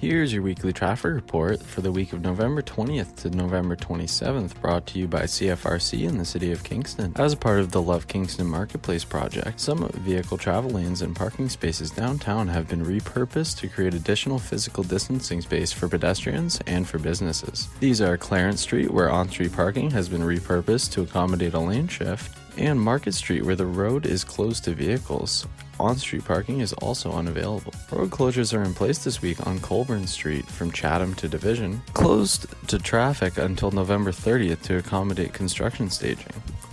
Here's 0.00 0.32
your 0.32 0.42
weekly 0.42 0.72
traffic 0.72 1.12
report 1.12 1.60
for 1.60 1.80
the 1.80 1.90
week 1.90 2.12
of 2.12 2.22
November 2.22 2.62
20th 2.62 3.16
to 3.16 3.30
November 3.30 3.74
27th, 3.74 4.60
brought 4.60 4.86
to 4.86 4.98
you 5.00 5.08
by 5.08 5.22
CFRC 5.22 6.06
in 6.08 6.18
the 6.18 6.24
City 6.24 6.52
of 6.52 6.62
Kingston. 6.62 7.12
As 7.16 7.32
a 7.32 7.36
part 7.36 7.58
of 7.58 7.72
the 7.72 7.82
Love 7.82 8.06
Kingston 8.06 8.46
Marketplace 8.46 9.02
project, 9.02 9.58
some 9.58 9.88
vehicle 9.88 10.38
travel 10.38 10.70
lanes 10.70 11.02
and 11.02 11.16
parking 11.16 11.48
spaces 11.48 11.90
downtown 11.90 12.46
have 12.46 12.68
been 12.68 12.84
repurposed 12.84 13.58
to 13.58 13.68
create 13.68 13.92
additional 13.92 14.38
physical 14.38 14.84
distancing 14.84 15.40
space 15.40 15.72
for 15.72 15.88
pedestrians 15.88 16.60
and 16.68 16.86
for 16.86 17.00
businesses. 17.00 17.66
These 17.80 18.00
are 18.00 18.16
Clarence 18.16 18.60
Street, 18.60 18.92
where 18.92 19.10
on 19.10 19.28
street 19.28 19.52
parking 19.52 19.90
has 19.90 20.08
been 20.08 20.22
repurposed 20.22 20.92
to 20.92 21.02
accommodate 21.02 21.54
a 21.54 21.58
lane 21.58 21.88
shift, 21.88 22.38
and 22.56 22.80
Market 22.80 23.14
Street, 23.14 23.44
where 23.44 23.56
the 23.56 23.66
road 23.66 24.06
is 24.06 24.22
closed 24.22 24.62
to 24.62 24.74
vehicles. 24.74 25.48
On 25.80 25.96
street 25.96 26.24
parking 26.24 26.58
is 26.58 26.72
also 26.74 27.12
unavailable. 27.12 27.72
Road 27.92 28.10
closures 28.10 28.56
are 28.56 28.64
in 28.64 28.74
place 28.74 28.98
this 28.98 29.22
week 29.22 29.46
on 29.46 29.60
Colborne 29.60 30.08
Street 30.08 30.44
from 30.44 30.72
Chatham 30.72 31.14
to 31.14 31.28
Division, 31.28 31.80
closed 31.94 32.46
to 32.66 32.80
traffic 32.80 33.38
until 33.38 33.70
November 33.70 34.10
30th 34.10 34.62
to 34.62 34.78
accommodate 34.78 35.32
construction 35.32 35.88
staging. 35.88 36.32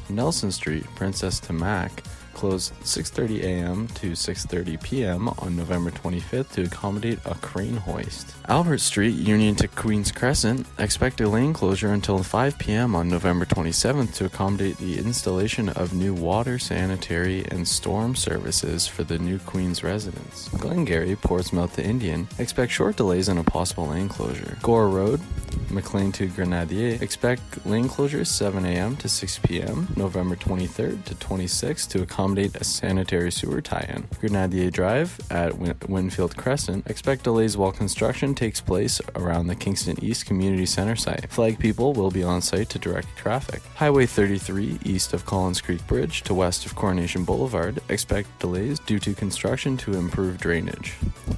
Nelson 0.10 0.52
Street, 0.52 0.86
Princess 0.96 1.40
to 1.42 1.54
Mac, 1.54 2.04
closed 2.36 2.74
6:30 2.82 3.44
a.m. 3.44 3.88
to 4.00 4.12
6:30 4.12 4.84
p.m. 4.84 5.30
on 5.40 5.56
November 5.56 5.90
25th 5.90 6.52
to 6.52 6.64
accommodate 6.64 7.20
a 7.26 7.36
crane 7.36 7.78
hoist. 7.78 8.36
Albert 8.48 8.82
Street, 8.82 9.16
Union 9.16 9.56
to 9.56 9.68
Queens 9.68 10.12
Crescent, 10.12 10.68
expect 10.78 11.22
a 11.22 11.28
lane 11.28 11.54
closure 11.54 11.94
until 11.94 12.22
5 12.22 12.60
p.m. 12.60 12.96
on 12.96 13.10
November 13.10 13.46
27th 13.46 14.14
to 14.16 14.26
accommodate 14.26 14.78
the 14.78 15.00
installation 15.00 15.70
of 15.70 15.94
new 15.94 16.14
water, 16.14 16.60
sanitary, 16.60 17.46
and 17.50 17.68
storm 17.68 18.16
services 18.16 18.86
for 18.86 19.04
the 19.04 19.18
new 19.18 19.40
Queens 19.40 19.84
residence. 19.84 20.50
Glengarry, 20.50 21.16
Portsmouth 21.16 21.76
to 21.76 21.84
Indian, 21.84 22.28
expect 22.38 22.72
short 22.72 22.98
delays 22.98 23.30
and 23.30 23.40
a 23.40 23.44
possible 23.44 23.88
lane 23.88 24.10
closure. 24.10 24.58
Gore 24.62 24.90
Road, 24.90 25.22
McLean 25.70 26.12
to 26.14 26.28
Grenadier, 26.28 26.98
expect 27.02 27.66
lane 27.66 27.90
closures 27.90 28.28
7 28.28 28.66
a.m. 28.66 28.96
to 28.98 29.10
6 29.10 29.40
p.m. 29.40 29.88
November 29.96 30.36
23rd 30.36 31.04
to 31.06 31.16
26th 31.16 31.90
to 31.90 32.02
accommodate 32.02 32.56
a 32.56 32.64
sanitary 32.64 33.32
sewer 33.32 33.62
tie-in. 33.62 34.08
Grenadier 34.20 34.70
Drive 34.72 35.20
at 35.30 35.58
Win- 35.58 35.76
Winfield 35.88 36.38
Crescent, 36.38 36.88
expect 36.88 37.24
delays 37.24 37.58
while 37.58 37.72
construction 37.72 38.34
takes 38.36 38.62
place 38.62 39.02
around 39.16 39.48
the 39.48 39.56
Kingston 39.56 40.02
East 40.04 40.26
Community 40.26 40.66
Center 40.66 40.96
site. 40.96 41.30
Flag 41.32 41.60
people 41.60 41.94
will 41.94 42.12
be 42.12 42.24
on 42.24 42.42
site 42.42 42.70
to 42.70 42.80
direct 42.80 43.16
traffic. 43.18 43.62
Highway 43.76 44.06
33 44.06 44.80
east 44.86 45.14
of 45.14 45.26
Collins 45.26 45.62
Creek 45.62 45.86
Bridge 45.88 46.24
to 46.24 46.34
west 46.34 46.66
of 46.66 46.76
Coronation 46.76 47.24
Boulevard, 47.26 47.82
expect 47.90 48.40
delays 48.40 48.80
due 48.80 49.00
to 49.00 49.14
construction 49.14 49.78
to 49.78 49.94
improve 49.94 50.38
drainage. 50.38 50.96